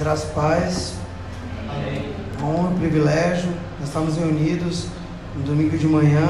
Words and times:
Graças 0.00 0.30
e 0.30 0.32
paz. 0.32 0.94
Amém. 1.68 2.14
Honra, 2.42 2.70
privilégio. 2.78 3.50
Nós 3.78 3.88
estamos 3.88 4.16
reunidos 4.16 4.86
no 5.36 5.42
domingo 5.42 5.76
de 5.76 5.86
manhã, 5.86 6.26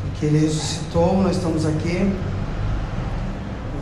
porque 0.00 0.24
Ele 0.24 0.38
ressuscitou, 0.38 1.22
nós 1.22 1.36
estamos 1.36 1.66
aqui. 1.66 2.10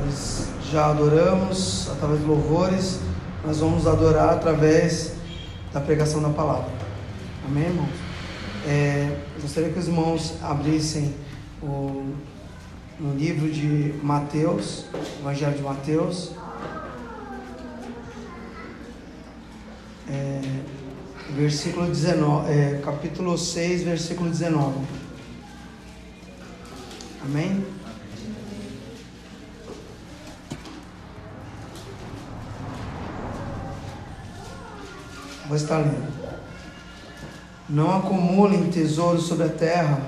Nós 0.04 0.48
já 0.72 0.86
adoramos 0.86 1.88
através 1.92 2.20
de 2.20 2.26
louvores, 2.26 2.98
nós 3.46 3.58
vamos 3.60 3.86
adorar 3.86 4.30
através 4.30 5.12
da 5.72 5.80
pregação 5.80 6.20
da 6.20 6.30
palavra. 6.30 6.66
Amém, 7.46 7.66
irmãos? 7.66 7.90
É, 8.66 9.16
gostaria 9.40 9.70
que 9.70 9.78
os 9.78 9.86
irmãos 9.86 10.34
abrissem 10.42 11.14
o, 11.62 12.12
no 12.98 13.14
livro 13.14 13.48
de 13.48 13.94
Mateus, 14.02 14.86
Evangelho 15.20 15.56
de 15.56 15.62
Mateus. 15.62 16.32
É, 20.12 20.40
versículo 21.36 21.86
19, 21.86 22.52
é, 22.52 22.80
capítulo 22.84 23.38
6, 23.38 23.84
versículo 23.84 24.28
19. 24.28 24.74
Amém? 27.22 27.64
Vou 35.46 35.56
estar 35.56 35.78
lendo. 35.78 36.12
Não 37.68 37.98
acumulem 37.98 38.68
tesouros 38.68 39.28
sobre 39.28 39.46
a 39.46 39.48
terra, 39.48 40.00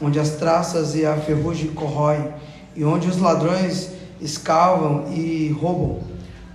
onde 0.00 0.20
as 0.20 0.30
traças 0.36 0.94
e 0.94 1.04
a 1.04 1.16
ferrugem 1.16 1.72
corroem, 1.72 2.32
e 2.76 2.84
onde 2.84 3.08
os 3.08 3.18
ladrões 3.18 3.90
escavam 4.20 5.12
e 5.12 5.50
roubam, 5.50 6.04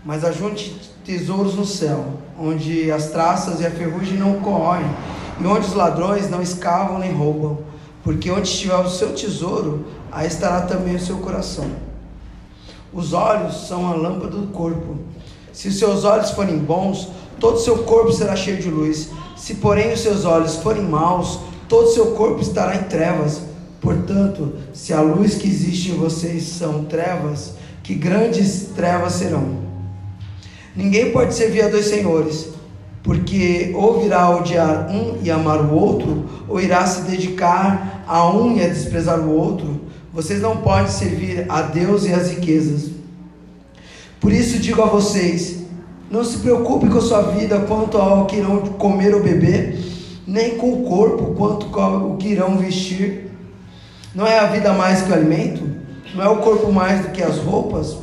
mas 0.05 0.23
ajunte 0.23 0.94
tesouros 1.05 1.53
no 1.53 1.65
céu, 1.65 2.03
onde 2.39 2.91
as 2.91 3.09
traças 3.09 3.61
e 3.61 3.65
a 3.65 3.69
ferrugem 3.69 4.17
não 4.17 4.39
corroem, 4.39 4.85
e 5.39 5.45
onde 5.45 5.67
os 5.67 5.73
ladrões 5.73 6.29
não 6.29 6.41
escavam 6.41 6.97
nem 6.97 7.13
roubam, 7.13 7.59
porque 8.03 8.31
onde 8.31 8.47
estiver 8.47 8.77
o 8.77 8.89
seu 8.89 9.13
tesouro, 9.13 9.85
aí 10.11 10.27
estará 10.27 10.61
também 10.61 10.95
o 10.95 10.99
seu 10.99 11.17
coração. 11.17 11.69
Os 12.91 13.13
olhos 13.13 13.67
são 13.67 13.87
a 13.87 13.95
lâmpada 13.95 14.37
do 14.37 14.47
corpo. 14.47 14.97
Se 15.53 15.67
os 15.67 15.77
seus 15.77 16.03
olhos 16.03 16.31
forem 16.31 16.57
bons, 16.57 17.09
todo 17.39 17.57
o 17.57 17.59
seu 17.59 17.79
corpo 17.79 18.11
será 18.11 18.35
cheio 18.35 18.57
de 18.57 18.69
luz. 18.69 19.09
Se, 19.35 19.55
porém, 19.55 19.93
os 19.93 19.99
seus 19.99 20.25
olhos 20.25 20.55
forem 20.55 20.83
maus, 20.83 21.39
todo 21.67 21.87
o 21.87 21.93
seu 21.93 22.07
corpo 22.11 22.41
estará 22.41 22.75
em 22.75 22.83
trevas. 22.83 23.41
Portanto, 23.81 24.53
se 24.73 24.93
a 24.93 25.01
luz 25.01 25.35
que 25.35 25.47
existe 25.47 25.91
em 25.91 25.97
vocês 25.97 26.43
são 26.43 26.85
trevas, 26.85 27.53
que 27.83 27.93
grandes 27.93 28.69
trevas 28.75 29.13
serão. 29.13 29.64
Ninguém 30.75 31.11
pode 31.11 31.33
servir 31.33 31.63
a 31.63 31.69
dois 31.69 31.85
senhores, 31.85 32.49
porque 33.01 33.71
ou 33.75 34.01
virá 34.01 34.29
odiar 34.29 34.89
um 34.89 35.19
e 35.23 35.31
amar 35.31 35.61
o 35.61 35.73
outro, 35.73 36.25
ou 36.49 36.59
irá 36.59 36.85
se 36.85 37.03
dedicar 37.03 38.03
a 38.07 38.29
um 38.29 38.57
e 38.57 38.63
a 38.63 38.67
desprezar 38.67 39.19
o 39.19 39.31
outro. 39.31 39.81
Vocês 40.13 40.41
não 40.41 40.57
podem 40.57 40.87
servir 40.87 41.45
a 41.47 41.61
Deus 41.61 42.05
e 42.05 42.11
as 42.11 42.31
riquezas. 42.31 42.89
Por 44.19 44.31
isso 44.31 44.59
digo 44.59 44.81
a 44.81 44.87
vocês: 44.87 45.59
não 46.09 46.23
se 46.23 46.39
preocupe 46.39 46.89
com 46.89 46.97
a 46.97 47.01
sua 47.01 47.21
vida 47.21 47.59
quanto 47.59 47.97
ao 47.97 48.25
que 48.25 48.37
irão 48.37 48.59
comer 48.59 49.13
ou 49.13 49.23
beber, 49.23 49.79
nem 50.27 50.57
com 50.57 50.73
o 50.73 50.83
corpo 50.83 51.35
quanto 51.35 51.79
ao 51.79 52.11
o 52.11 52.17
que 52.17 52.29
irão 52.29 52.57
vestir. 52.57 53.31
Não 54.13 54.25
é 54.25 54.39
a 54.39 54.47
vida 54.47 54.73
mais 54.73 55.01
que 55.01 55.11
o 55.11 55.13
alimento? 55.13 55.61
Não 56.13 56.23
é 56.23 56.29
o 56.29 56.37
corpo 56.37 56.71
mais 56.71 57.01
do 57.01 57.11
que 57.11 57.21
as 57.21 57.37
roupas? 57.37 57.97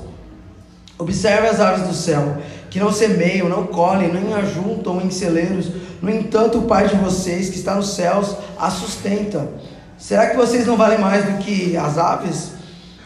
Observe 0.98 1.48
as 1.48 1.58
aves 1.58 1.88
do 1.88 1.94
céu, 1.94 2.36
que 2.72 2.80
não 2.80 2.90
semeiam, 2.90 3.50
não 3.50 3.66
colhem, 3.66 4.10
nem 4.10 4.32
ajuntam 4.32 4.98
em 5.02 5.10
celeiros. 5.10 5.70
No 6.00 6.08
entanto, 6.08 6.56
o 6.56 6.62
Pai 6.62 6.88
de 6.88 6.96
vocês, 6.96 7.50
que 7.50 7.56
está 7.56 7.74
nos 7.74 7.94
céus, 7.94 8.34
a 8.58 8.70
sustenta. 8.70 9.46
Será 9.98 10.30
que 10.30 10.38
vocês 10.38 10.66
não 10.66 10.74
valem 10.74 10.98
mais 10.98 11.22
do 11.26 11.36
que 11.36 11.76
as 11.76 11.98
aves? 11.98 12.52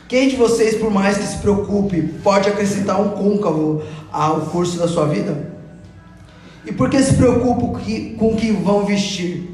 Quem 0.07 0.29
de 0.29 0.37
vocês, 0.37 0.77
por 0.77 0.89
mais 0.89 1.19
que 1.19 1.25
se 1.25 1.39
preocupe, 1.39 2.01
pode 2.23 2.49
acrescentar 2.49 3.01
um 3.01 3.09
côncavo 3.09 3.83
ao 4.13 4.43
curso 4.43 4.79
da 4.79 4.87
sua 4.87 5.07
vida? 5.07 5.37
E 6.65 6.71
por 6.71 6.89
que 6.89 7.03
se 7.03 7.15
preocupam 7.15 7.81
com 8.17 8.35
o 8.35 8.37
que 8.37 8.53
vão 8.53 8.85
vestir? 8.85 9.51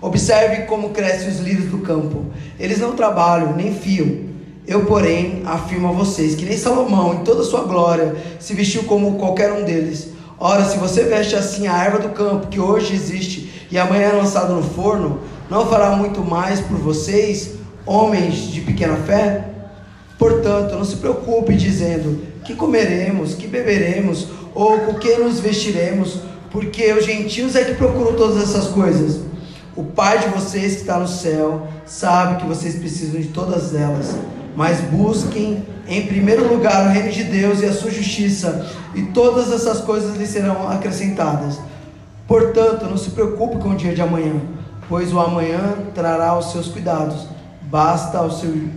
Observe 0.00 0.62
como 0.62 0.88
crescem 0.88 1.28
os 1.28 1.40
lírios 1.40 1.66
do 1.66 1.80
campo. 1.80 2.24
Eles 2.58 2.78
não 2.78 2.96
trabalham, 2.96 3.54
nem 3.54 3.74
fiam. 3.74 4.29
Eu, 4.70 4.84
porém, 4.84 5.42
afirmo 5.46 5.88
a 5.88 5.90
vocês 5.90 6.36
que 6.36 6.44
nem 6.44 6.56
Salomão, 6.56 7.14
em 7.14 7.24
toda 7.24 7.42
a 7.42 7.44
sua 7.44 7.62
glória, 7.62 8.14
se 8.38 8.54
vestiu 8.54 8.84
como 8.84 9.18
qualquer 9.18 9.52
um 9.52 9.64
deles. 9.64 10.10
Ora, 10.38 10.64
se 10.64 10.78
você 10.78 11.02
veste 11.02 11.34
assim 11.34 11.66
a 11.66 11.76
erva 11.82 11.98
do 11.98 12.10
campo, 12.10 12.46
que 12.46 12.60
hoje 12.60 12.94
existe 12.94 13.66
e 13.68 13.76
amanhã 13.76 14.10
é 14.10 14.12
lançada 14.12 14.54
no 14.54 14.62
forno, 14.62 15.22
não 15.50 15.66
fará 15.66 15.96
muito 15.96 16.24
mais 16.24 16.60
por 16.60 16.76
vocês, 16.76 17.54
homens 17.84 18.52
de 18.52 18.60
pequena 18.60 18.94
fé? 18.98 19.44
Portanto, 20.16 20.76
não 20.76 20.84
se 20.84 20.98
preocupe 20.98 21.52
dizendo 21.56 22.22
que 22.44 22.54
comeremos, 22.54 23.34
que 23.34 23.48
beberemos, 23.48 24.28
ou 24.54 24.78
com 24.82 24.94
que 24.94 25.16
nos 25.16 25.40
vestiremos, 25.40 26.20
porque 26.52 26.92
os 26.92 27.04
gentios 27.04 27.56
é 27.56 27.64
que 27.64 27.74
procuram 27.74 28.12
todas 28.12 28.40
essas 28.40 28.68
coisas. 28.68 29.20
O 29.74 29.82
Pai 29.82 30.20
de 30.20 30.28
vocês 30.28 30.74
que 30.74 30.82
está 30.82 30.96
no 30.96 31.08
céu 31.08 31.66
sabe 31.84 32.40
que 32.40 32.46
vocês 32.46 32.76
precisam 32.76 33.20
de 33.20 33.26
todas 33.26 33.74
elas. 33.74 34.14
Mas 34.56 34.80
busquem 34.80 35.64
em 35.86 36.06
primeiro 36.06 36.52
lugar 36.52 36.86
o 36.86 36.90
reino 36.90 37.10
de 37.10 37.24
Deus 37.24 37.60
e 37.60 37.66
a 37.66 37.72
sua 37.72 37.90
justiça, 37.90 38.66
e 38.94 39.02
todas 39.06 39.50
essas 39.52 39.80
coisas 39.80 40.16
lhe 40.16 40.26
serão 40.26 40.68
acrescentadas. 40.68 41.58
Portanto, 42.26 42.86
não 42.86 42.96
se 42.96 43.10
preocupe 43.10 43.58
com 43.58 43.70
o 43.70 43.76
dia 43.76 43.92
de 43.92 44.00
amanhã, 44.00 44.40
pois 44.88 45.12
o 45.12 45.18
amanhã 45.18 45.76
trará 45.94 46.38
os 46.38 46.52
seus 46.52 46.68
cuidados. 46.68 47.26
Basta 47.62 48.18
ao 48.18 48.30
seu 48.30 48.68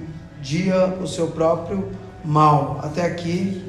dia 0.41 0.97
o 1.01 1.07
seu 1.07 1.27
próprio 1.27 1.89
mal. 2.25 2.79
Até 2.83 3.05
aqui, 3.05 3.63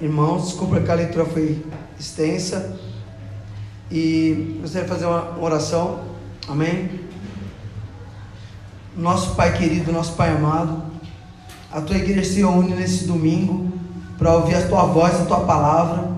irmãos, 0.00 0.46
desculpa 0.46 0.80
que 0.80 0.90
a 0.90 0.94
leitura 0.94 1.24
foi 1.26 1.64
extensa. 1.98 2.76
E 3.90 4.58
gostaria 4.60 4.86
de 4.86 4.92
fazer 4.92 5.06
uma 5.06 5.38
oração. 5.38 6.00
Amém? 6.48 7.00
Nosso 8.96 9.34
Pai 9.34 9.56
querido, 9.56 9.92
nosso 9.92 10.14
Pai 10.14 10.30
amado, 10.30 10.82
a 11.70 11.80
tua 11.80 11.96
igreja 11.96 12.24
se 12.24 12.38
reúne 12.38 12.74
nesse 12.74 13.04
domingo 13.04 13.72
para 14.16 14.34
ouvir 14.34 14.56
a 14.56 14.62
tua 14.62 14.84
voz, 14.86 15.14
a 15.14 15.24
tua 15.24 15.40
palavra. 15.40 16.08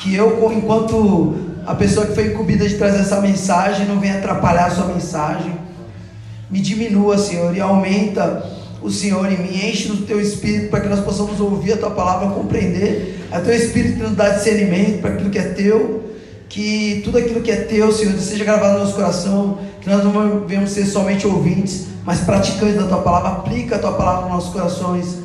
Que 0.00 0.14
eu, 0.14 0.50
enquanto 0.52 1.34
a 1.66 1.74
pessoa 1.74 2.06
que 2.06 2.14
foi 2.14 2.28
incumbida 2.28 2.66
de 2.66 2.76
trazer 2.76 3.00
essa 3.00 3.20
mensagem, 3.20 3.86
não 3.86 4.00
venha 4.00 4.18
atrapalhar 4.18 4.66
a 4.66 4.70
sua 4.70 4.86
mensagem. 4.86 5.52
Me 6.50 6.60
diminua, 6.60 7.18
Senhor, 7.18 7.54
e 7.54 7.60
aumenta 7.60 8.42
o 8.80 8.90
Senhor 8.90 9.30
em 9.30 9.36
mim, 9.36 9.68
enche 9.68 9.88
do 9.88 10.06
teu 10.06 10.20
espírito 10.20 10.70
para 10.70 10.80
que 10.80 10.88
nós 10.88 11.00
possamos 11.00 11.38
ouvir 11.40 11.74
a 11.74 11.76
tua 11.76 11.90
palavra, 11.90 12.28
compreender. 12.28 13.26
É 13.30 13.38
teu 13.40 13.54
espírito 13.54 13.96
que 13.96 14.02
nos 14.02 14.16
dá 14.16 14.30
discernimento 14.30 15.02
para 15.02 15.14
aquilo 15.14 15.30
que 15.30 15.38
é 15.38 15.50
teu. 15.50 16.04
Que 16.48 17.02
tudo 17.04 17.18
aquilo 17.18 17.42
que 17.42 17.50
é 17.50 17.56
teu, 17.56 17.92
Senhor, 17.92 18.18
seja 18.18 18.44
gravado 18.44 18.74
no 18.74 18.84
nosso 18.84 18.94
coração. 18.94 19.58
Nós 19.88 20.04
não 20.04 20.46
venhamos 20.46 20.72
ser 20.72 20.84
somente 20.84 21.26
ouvintes, 21.26 21.86
mas 22.04 22.20
praticantes 22.20 22.76
da 22.76 22.86
tua 22.86 22.98
palavra. 22.98 23.30
Aplica 23.30 23.76
a 23.76 23.78
tua 23.78 23.92
palavra 23.92 24.26
nos 24.26 24.34
nossos 24.34 24.52
corações. 24.52 25.18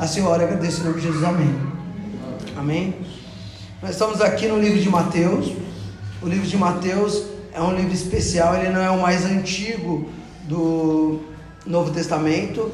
A 0.00 0.06
Senhora, 0.06 0.42
agradeço 0.42 0.80
em 0.80 0.84
nome 0.84 0.96
de 0.96 1.06
Jesus. 1.06 1.22
Amém. 1.22 1.54
Amém. 2.58 2.94
Nós 3.80 3.92
estamos 3.92 4.20
aqui 4.20 4.48
no 4.48 4.58
livro 4.58 4.80
de 4.80 4.88
Mateus. 4.88 5.52
O 6.20 6.26
livro 6.26 6.44
de 6.44 6.56
Mateus 6.56 7.22
é 7.54 7.60
um 7.62 7.72
livro 7.72 7.94
especial, 7.94 8.56
ele 8.56 8.70
não 8.70 8.80
é 8.80 8.90
o 8.90 9.00
mais 9.00 9.24
antigo 9.24 10.08
do 10.42 11.20
Novo 11.64 11.92
Testamento, 11.92 12.68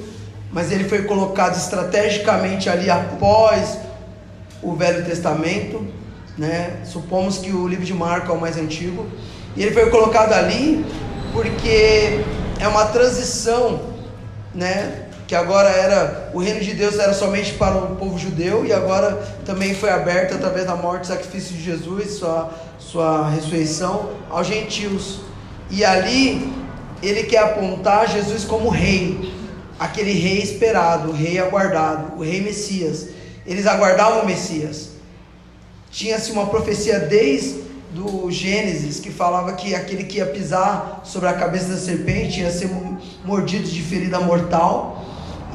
mas 0.51 0.73
ele 0.73 0.85
foi 0.85 1.03
colocado 1.03 1.55
estrategicamente 1.55 2.71
ali 2.71 2.89
após 2.89 3.77
o 4.63 4.75
Velho 4.75 5.05
Testamento, 5.05 5.87
né? 6.39 6.81
Supomos 6.85 7.37
que 7.39 7.53
o 7.53 7.69
livro 7.69 7.85
de 7.85 7.93
Marco 7.93 8.33
é 8.33 8.35
o 8.35 8.41
mais 8.41 8.57
antigo, 8.57 9.07
e 9.55 9.63
ele 9.63 9.73
foi 9.73 9.91
colocado 9.91 10.33
ali 10.33 10.85
porque 11.37 12.25
é 12.59 12.67
uma 12.67 12.87
transição, 12.87 13.79
né? 14.55 15.03
Que 15.27 15.35
agora 15.35 15.69
era 15.69 16.31
o 16.33 16.39
reino 16.39 16.61
de 16.61 16.73
Deus 16.73 16.99
era 16.99 17.13
somente 17.13 17.53
para 17.55 17.77
o 17.77 17.97
povo 17.97 18.19
judeu 18.19 18.65
e 18.65 18.73
agora 18.73 19.17
também 19.45 19.75
foi 19.75 19.91
aberto 19.91 20.35
através 20.35 20.65
da 20.65 20.75
morte 20.75 21.05
e 21.05 21.09
sacrifício 21.09 21.55
de 21.55 21.63
Jesus, 21.63 22.13
sua 22.13 22.51
sua 22.79 23.29
ressurreição 23.29 24.13
aos 24.31 24.47
gentios. 24.47 25.21
E 25.71 25.85
ali 25.85 26.51
ele 27.03 27.25
quer 27.25 27.41
apontar 27.41 28.09
Jesus 28.09 28.45
como 28.45 28.71
rei, 28.71 29.31
aquele 29.79 30.13
rei 30.13 30.39
esperado, 30.39 31.11
o 31.11 31.13
rei 31.13 31.39
aguardado, 31.39 32.17
o 32.17 32.23
rei 32.23 32.41
Messias. 32.41 33.09
Eles 33.45 33.67
aguardavam 33.67 34.23
o 34.23 34.27
Messias. 34.27 34.93
Tinha-se 35.91 36.33
uma 36.33 36.47
profecia 36.47 36.99
desde 36.99 37.66
do 37.91 38.31
Gênesis 38.31 39.01
que 39.01 39.11
falava 39.11 39.53
que 39.53 39.75
aquele 39.75 40.05
que 40.05 40.19
ia 40.19 40.27
pisar 40.27 41.03
sobre 41.05 41.29
a 41.29 41.35
cabeça 41.35 41.69
da 41.69 41.77
serpente 41.77 42.41
ia 42.41 42.51
ser 42.51 42.71
mordido 43.25 43.69
de 43.69 43.83
ferida 43.83 44.21
mortal 44.21 45.05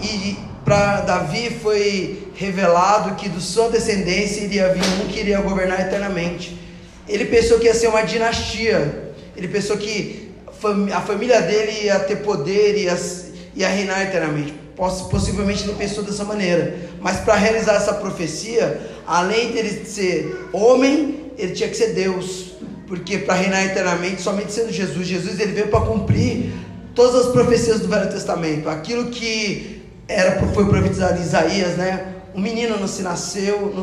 e 0.01 0.37
para 0.63 1.01
Davi 1.01 1.49
foi 1.61 2.31
revelado 2.35 3.15
que 3.15 3.27
do 3.27 3.41
sua 3.41 3.69
descendência 3.69 4.41
iria 4.41 4.73
vir 4.73 4.83
um 5.01 5.07
que 5.07 5.19
iria 5.19 5.41
governar 5.41 5.81
eternamente. 5.81 6.57
Ele 7.07 7.25
pensou 7.25 7.59
que 7.59 7.65
ia 7.65 7.73
ser 7.73 7.87
uma 7.87 8.03
dinastia. 8.03 9.13
Ele 9.35 9.47
pensou 9.47 9.77
que 9.77 10.31
a 10.93 11.01
família 11.01 11.41
dele 11.41 11.85
ia 11.85 11.99
ter 11.99 12.17
poder, 12.17 12.77
ia, 12.77 12.97
ia 13.55 13.67
reinar 13.67 14.01
eternamente. 14.03 14.53
Possivelmente 14.75 15.63
ele 15.63 15.73
pensou 15.73 16.03
dessa 16.03 16.23
maneira. 16.23 16.75
Mas 16.99 17.17
para 17.17 17.35
realizar 17.35 17.75
essa 17.75 17.95
profecia, 17.95 18.79
além 19.05 19.51
de 19.51 19.57
ele 19.57 19.85
ser 19.85 20.49
homem, 20.53 21.20
ele 21.37 21.53
tinha 21.53 21.69
que 21.69 21.75
ser 21.75 21.93
Deus. 21.93 22.51
Porque 22.87 23.19
para 23.19 23.35
reinar 23.35 23.65
eternamente, 23.65 24.21
somente 24.21 24.51
sendo 24.51 24.71
Jesus. 24.71 25.07
Jesus 25.07 25.39
ele 25.39 25.53
veio 25.53 25.67
para 25.69 25.85
cumprir 25.85 26.51
todas 26.93 27.27
as 27.27 27.31
profecias 27.31 27.79
do 27.79 27.87
Velho 27.87 28.09
Testamento. 28.09 28.69
Aquilo 28.69 29.09
que 29.09 29.81
era 30.07 30.45
foi 30.53 30.65
profetizado 30.65 31.19
em 31.19 31.21
Isaías, 31.21 31.77
né? 31.77 32.07
Um 32.35 32.41
menino 32.41 32.77
nos 32.77 32.91
se 32.91 33.01
nasceu, 33.01 33.73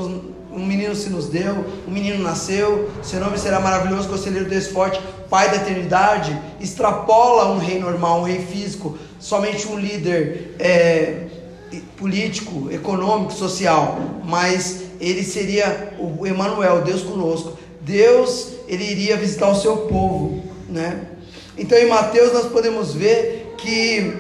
um 0.51 0.65
menino 0.65 0.95
se 0.95 1.09
nos 1.11 1.27
deu, 1.27 1.65
um 1.87 1.91
menino 1.91 2.23
nasceu, 2.23 2.91
seu 3.03 3.21
nome 3.21 3.39
será 3.39 3.61
maravilhoso, 3.61 4.09
conselheiro 4.09 4.49
Deus 4.49 4.67
forte, 4.69 5.01
Pai 5.29 5.51
da 5.51 5.57
eternidade, 5.57 6.37
extrapola 6.59 7.53
um 7.53 7.59
rei 7.59 7.79
normal, 7.79 8.21
um 8.21 8.25
rei 8.25 8.39
físico, 8.39 8.97
somente 9.21 9.69
um 9.69 9.79
líder 9.79 10.55
é, 10.59 11.27
político, 11.99 12.71
econômico, 12.73 13.33
social, 13.33 13.99
mas 14.25 14.85
ele 15.01 15.23
seria 15.25 15.95
o 15.99 16.27
Emanuel, 16.27 16.83
Deus 16.83 17.03
conosco. 17.03 17.59
Deus, 17.81 18.55
ele 18.67 18.85
iria 18.85 19.17
visitar 19.17 19.49
o 19.49 19.55
seu 19.55 19.77
povo, 19.79 20.45
né? 20.69 21.07
Então 21.57 21.77
em 21.79 21.89
Mateus 21.89 22.33
nós 22.33 22.47
podemos 22.47 22.93
ver 22.93 23.55
que 23.59 24.15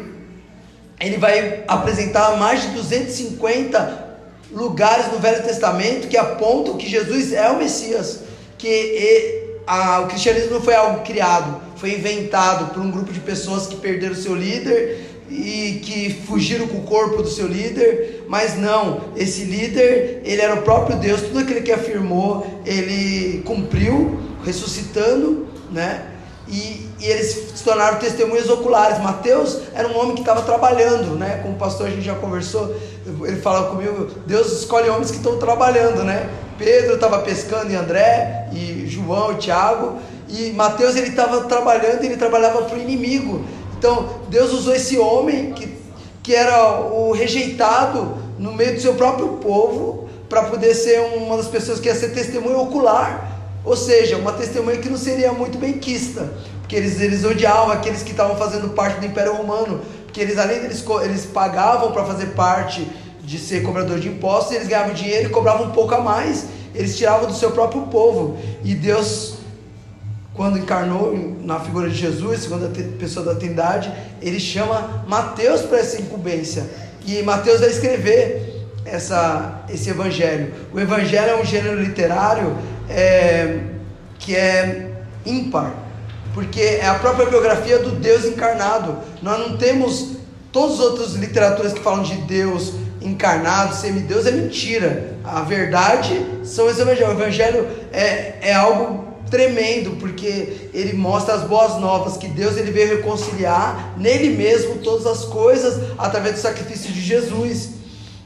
ele 1.01 1.17
vai 1.19 1.65
apresentar 1.69 2.37
mais 2.37 2.63
de 2.63 2.69
250 2.69 4.09
lugares 4.51 5.13
no 5.13 5.19
Velho 5.19 5.43
Testamento 5.45 6.09
que 6.09 6.17
apontam 6.17 6.77
que 6.77 6.89
Jesus 6.89 7.33
é 7.33 7.49
o 7.51 7.59
Messias, 7.59 8.21
que 8.57 9.61
a, 9.67 10.01
o 10.01 10.07
cristianismo 10.09 10.55
não 10.55 10.63
foi 10.63 10.75
algo 10.75 11.05
criado, 11.05 11.61
foi 11.77 11.95
inventado 11.95 12.73
por 12.73 12.83
um 12.83 12.91
grupo 12.91 13.13
de 13.13 13.21
pessoas 13.21 13.67
que 13.67 13.77
perderam 13.77 14.15
seu 14.15 14.35
líder 14.35 15.08
e 15.31 15.81
que 15.85 16.23
fugiram 16.27 16.67
com 16.67 16.79
o 16.79 16.83
corpo 16.83 17.23
do 17.23 17.29
seu 17.29 17.47
líder, 17.47 18.25
mas 18.29 18.57
não, 18.57 19.01
esse 19.17 19.45
líder, 19.45 20.23
ele 20.25 20.41
era 20.41 20.55
o 20.55 20.63
próprio 20.63 20.97
Deus, 20.97 21.21
tudo 21.23 21.41
aquilo 21.41 21.63
que 21.63 21.73
afirmou, 21.73 22.63
ele 22.65 23.43
cumpriu, 23.45 24.19
ressuscitando, 24.45 25.47
né? 25.71 26.07
E, 26.49 26.89
e, 26.99 27.07
eles 27.07 27.53
se 27.55 27.63
tornaram 27.63 27.99
testemunhas 27.99 28.49
oculares. 28.49 28.99
Mateus 29.01 29.61
era 29.75 29.87
um 29.87 29.99
homem 29.99 30.15
que 30.15 30.21
estava 30.21 30.41
trabalhando, 30.41 31.15
né? 31.15 31.41
Como 31.43 31.55
o 31.55 31.59
pastor 31.59 31.87
a 31.87 31.91
gente 31.91 32.03
já 32.03 32.15
conversou, 32.15 32.75
ele 33.25 33.41
falava 33.41 33.71
comigo, 33.71 34.09
Deus 34.27 34.51
escolhe 34.53 34.89
homens 34.89 35.11
que 35.11 35.19
estão 35.19 35.39
trabalhando, 35.39 36.03
né? 36.05 36.31
Pedro 36.57 36.95
estava 36.95 37.19
pescando 37.21 37.71
e 37.71 37.77
André, 37.77 38.49
e 38.53 38.87
João 38.89 39.33
e 39.33 39.37
Tiago, 39.37 39.99
e 40.29 40.51
Mateus 40.53 40.97
ele 40.97 41.09
estava 41.09 41.43
trabalhando 41.45 42.03
ele 42.03 42.17
trabalhava 42.17 42.63
para 42.63 42.77
o 42.77 42.81
inimigo. 42.81 43.45
Então 43.79 44.09
Deus 44.29 44.53
usou 44.53 44.75
esse 44.75 44.99
homem 44.99 45.53
que, 45.53 45.73
que 46.23 46.35
era 46.35 46.81
o 46.81 47.13
rejeitado 47.13 48.17
no 48.37 48.53
meio 48.53 48.75
do 48.75 48.81
seu 48.81 48.95
próprio 48.95 49.29
povo 49.39 50.09
para 50.29 50.43
poder 50.43 50.75
ser 50.75 51.01
uma 51.17 51.37
das 51.37 51.47
pessoas 51.47 51.81
que 51.81 51.89
ia 51.89 51.95
ser 51.95 52.09
testemunha 52.09 52.59
ocular. 52.59 53.39
Ou 53.65 53.77
seja, 53.77 54.17
uma 54.17 54.33
testemunha 54.33 54.79
que 54.79 54.89
não 54.89 54.99
seria 54.99 55.33
muito 55.33 55.59
bem 55.59 55.75
quista, 55.75 56.33
porque 56.61 56.77
eles, 56.77 57.01
eles 57.01 57.25
odiavam 57.25 57.71
aqueles 57.71 58.03
que 58.03 58.11
estavam 58.11 58.37
fazendo 58.37 58.71
parte 58.71 58.99
do 58.99 59.07
Império 59.07 59.35
Romano, 59.35 59.81
porque 60.05 60.21
eles 60.21 60.39
além 60.39 60.61
deles 60.61 60.85
eles 61.05 61.27
pagavam 61.27 61.93
para 61.93 62.05
fazer 62.05 62.27
parte 62.29 62.87
de 63.23 63.39
ser 63.39 63.63
cobrador 63.63 63.99
de 64.01 64.09
impostos, 64.09 64.57
eles 64.57 64.69
ganhavam 64.69 64.95
dinheiro 64.95 65.29
e 65.29 65.31
cobravam 65.31 65.67
um 65.67 65.71
pouco 65.71 65.95
a 65.95 66.01
mais. 66.01 66.47
Eles 66.75 66.97
tiravam 66.97 67.27
do 67.27 67.35
seu 67.35 67.51
próprio 67.51 67.83
povo. 67.83 68.39
E 68.65 68.75
Deus, 68.75 69.38
quando 70.39 70.57
encarnou 70.57 71.37
na 71.43 71.59
figura 71.59 71.91
de 71.91 71.97
Jesus, 71.97 72.43
segundo 72.43 72.67
a 72.67 72.97
pessoa 72.97 73.27
da 73.27 73.35
Trindade, 73.35 73.93
ele 74.23 74.39
chama 74.39 75.03
Mateus 75.09 75.63
para 75.63 75.79
essa 75.79 76.01
incumbência. 76.01 76.65
E 77.05 77.21
Mateus 77.25 77.59
vai 77.59 77.69
escrever 77.69 78.69
essa, 78.85 79.65
esse 79.69 79.91
evangelho. 79.91 80.55
O 80.73 80.79
evangelho 80.79 81.31
é 81.31 81.41
um 81.41 81.45
gênero 81.45 81.83
literário 81.83 82.57
é, 82.89 83.59
que 84.21 84.37
é 84.37 84.93
ímpar, 85.27 85.75
porque 86.33 86.61
é 86.61 86.87
a 86.87 86.95
própria 86.95 87.27
biografia 87.27 87.81
do 87.81 87.91
Deus 87.97 88.25
encarnado. 88.25 88.97
Nós 89.21 89.41
não 89.41 89.57
temos 89.57 90.19
todas 90.53 90.75
as 90.75 90.81
outras 90.81 91.15
literaturas 91.15 91.73
que 91.73 91.81
falam 91.81 92.05
de 92.05 92.15
Deus 92.15 92.75
encarnado, 93.03 93.75
semideus, 93.75 94.25
é 94.25 94.31
mentira. 94.31 95.17
A 95.25 95.41
verdade 95.41 96.25
são 96.45 96.69
os 96.69 96.79
evangelhos. 96.79 97.09
O 97.09 97.21
evangelho 97.21 97.67
é, 97.93 98.35
é 98.41 98.55
algo 98.55 99.08
tremendo, 99.31 99.97
porque 99.99 100.71
ele 100.73 100.93
mostra 100.93 101.35
as 101.35 101.43
boas 101.43 101.81
novas, 101.81 102.17
que 102.17 102.29
Deus 102.29 102.57
ele 102.57 102.71
veio 102.71 102.97
reconciliar 102.97 103.95
nele 103.97 104.31
mesmo 104.37 104.77
todas 104.77 105.07
as 105.07 105.25
coisas 105.25 105.93
através 105.99 106.37
do 106.37 106.41
sacrifício 106.41 106.93
de 106.93 107.01
Jesus, 107.01 107.71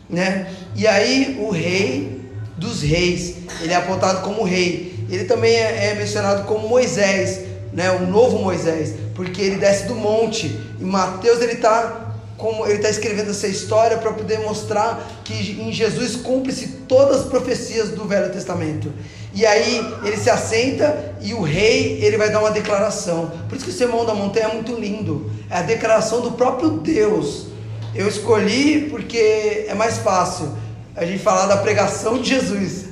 né? 0.08 0.52
E 0.74 0.86
aí 0.86 1.38
o 1.40 1.50
rei 1.50 2.20
dos 2.56 2.82
reis, 2.82 3.36
ele 3.60 3.72
é 3.72 3.76
apontado 3.76 4.22
como 4.22 4.44
rei. 4.44 4.92
Ele 5.10 5.24
também 5.24 5.54
é, 5.54 5.90
é 5.90 5.94
mencionado 5.94 6.44
como 6.44 6.68
Moisés, 6.68 7.40
né? 7.72 7.90
O 7.90 8.06
novo 8.06 8.38
Moisés, 8.38 8.94
porque 9.14 9.42
ele 9.42 9.56
desce 9.56 9.86
do 9.86 9.94
monte. 9.94 10.46
E 10.80 10.84
Mateus 10.84 11.40
ele 11.40 11.52
está 11.52 12.02
como 12.42 12.66
ele 12.66 12.76
está 12.76 12.90
escrevendo 12.90 13.30
essa 13.30 13.46
história 13.46 13.98
para 13.98 14.12
poder 14.12 14.40
mostrar 14.40 15.22
que 15.22 15.32
em 15.32 15.72
Jesus 15.72 16.16
cumpre-se 16.16 16.66
todas 16.88 17.20
as 17.20 17.26
profecias 17.26 17.90
do 17.90 18.04
Velho 18.04 18.32
Testamento. 18.32 18.92
E 19.34 19.46
aí 19.46 19.94
ele 20.04 20.16
se 20.16 20.28
assenta 20.28 21.14
e 21.20 21.32
o 21.32 21.42
rei 21.42 21.98
ele 22.02 22.16
vai 22.16 22.30
dar 22.30 22.40
uma 22.40 22.50
declaração. 22.50 23.32
Por 23.48 23.56
isso 23.56 23.64
que 23.64 23.70
o 23.70 23.74
sermão 23.74 24.04
da 24.04 24.14
montanha 24.14 24.46
é 24.46 24.52
muito 24.52 24.74
lindo. 24.74 25.30
É 25.48 25.58
a 25.58 25.62
declaração 25.62 26.20
do 26.20 26.32
próprio 26.32 26.70
Deus. 26.70 27.46
Eu 27.94 28.08
escolhi 28.08 28.88
porque 28.90 29.66
é 29.68 29.74
mais 29.74 29.98
fácil 29.98 30.52
a 30.94 31.04
gente 31.04 31.22
falar 31.22 31.46
da 31.46 31.56
pregação 31.58 32.18
de 32.18 32.28
Jesus. 32.28 32.86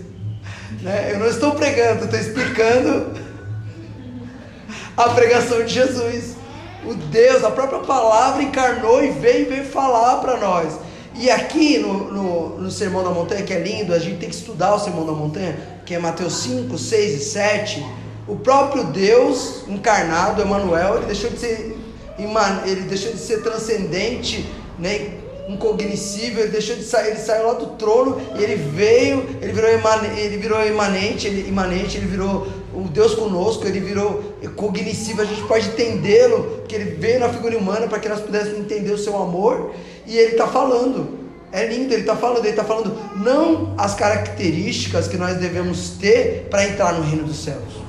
Né? 0.82 1.10
Eu 1.12 1.18
não 1.18 1.26
estou 1.26 1.52
pregando, 1.52 2.04
estou 2.04 2.18
explicando 2.18 3.12
a 4.96 5.08
pregação 5.10 5.62
de 5.64 5.74
Jesus 5.74 6.40
o 6.84 6.94
Deus, 6.94 7.44
a 7.44 7.50
própria 7.50 7.80
palavra 7.80 8.42
encarnou 8.42 9.02
e 9.04 9.10
veio, 9.10 9.48
veio 9.48 9.64
falar 9.64 10.16
para 10.16 10.38
nós. 10.38 10.78
E 11.14 11.30
aqui 11.30 11.78
no, 11.78 12.10
no, 12.10 12.58
no, 12.58 12.70
Sermão 12.70 13.04
da 13.04 13.10
Montanha, 13.10 13.42
que 13.42 13.52
é 13.52 13.58
lindo, 13.58 13.92
a 13.92 13.98
gente 13.98 14.18
tem 14.18 14.28
que 14.28 14.34
estudar 14.34 14.74
o 14.74 14.78
Sermão 14.78 15.04
da 15.04 15.12
Montanha, 15.12 15.58
que 15.90 15.96
é 15.96 15.98
Mateus 15.98 16.34
5, 16.44 16.78
6 16.78 17.20
e 17.20 17.24
7. 17.24 17.86
O 18.28 18.36
próprio 18.36 18.84
Deus 18.84 19.64
encarnado, 19.66 20.40
Emmanuel, 20.40 20.98
ele 20.98 21.06
deixou 21.06 21.28
de 21.30 21.40
ser, 21.40 21.76
ele 22.64 22.82
deixou 22.82 23.10
de 23.10 23.18
ser 23.18 23.42
transcendente, 23.42 24.48
né, 24.78 25.14
incognoscível, 25.48 26.44
ele 26.44 26.52
deixou 26.52 26.76
de 26.76 26.84
sair, 26.84 27.08
ele 27.08 27.18
saiu 27.18 27.48
lá 27.48 27.54
do 27.54 27.66
trono 27.70 28.22
e 28.38 28.40
ele 28.44 28.54
veio, 28.54 29.26
ele 29.42 29.52
virou, 29.52 29.68
ele 30.16 30.36
virou 30.36 30.64
imanente, 30.64 31.26
ele, 31.26 31.48
imanente, 31.48 31.96
ele 31.96 32.06
virou 32.06 32.46
o 32.72 32.82
Deus 32.82 33.16
conosco, 33.16 33.66
ele 33.66 33.80
virou 33.80 34.22
cognoscível, 34.54 35.24
a 35.24 35.26
gente 35.26 35.42
pode 35.42 35.70
entendê-lo, 35.70 36.58
porque 36.58 36.76
ele 36.76 36.94
veio 37.00 37.18
na 37.18 37.30
figura 37.30 37.58
humana 37.58 37.88
para 37.88 37.98
que 37.98 38.08
nós 38.08 38.20
pudéssemos 38.20 38.60
entender 38.60 38.92
o 38.92 38.98
seu 38.98 39.20
amor, 39.20 39.72
e 40.06 40.16
ele 40.16 40.32
está 40.34 40.46
falando. 40.46 41.18
É 41.52 41.66
lindo, 41.66 41.92
ele 41.92 42.02
está 42.02 42.14
falando, 42.14 42.44
ele 42.44 42.50
está 42.50 42.64
falando 42.64 42.96
não 43.16 43.74
as 43.76 43.94
características 43.94 45.08
que 45.08 45.16
nós 45.16 45.36
devemos 45.36 45.90
ter 46.00 46.46
para 46.50 46.64
entrar 46.66 46.94
no 46.94 47.02
reino 47.02 47.24
dos 47.24 47.42
céus. 47.42 47.80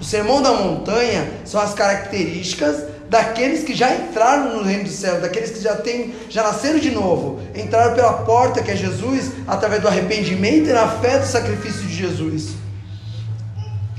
O 0.00 0.04
sermão 0.04 0.42
da 0.42 0.52
montanha 0.52 1.30
são 1.44 1.60
as 1.60 1.72
características 1.74 2.84
daqueles 3.08 3.62
que 3.62 3.74
já 3.74 3.94
entraram 3.94 4.56
no 4.56 4.62
reino 4.62 4.84
dos 4.84 4.94
céus, 4.94 5.20
daqueles 5.20 5.50
que 5.50 5.60
já 5.60 5.76
têm, 5.76 6.14
já 6.28 6.42
nasceram 6.42 6.78
de 6.78 6.90
novo, 6.90 7.40
entraram 7.54 7.94
pela 7.94 8.14
porta 8.24 8.62
que 8.62 8.70
é 8.70 8.76
Jesus, 8.76 9.32
através 9.46 9.82
do 9.82 9.88
arrependimento 9.88 10.68
e 10.68 10.72
na 10.72 10.88
fé 10.88 11.18
do 11.18 11.26
sacrifício 11.26 11.82
de 11.82 11.94
Jesus. 11.94 12.54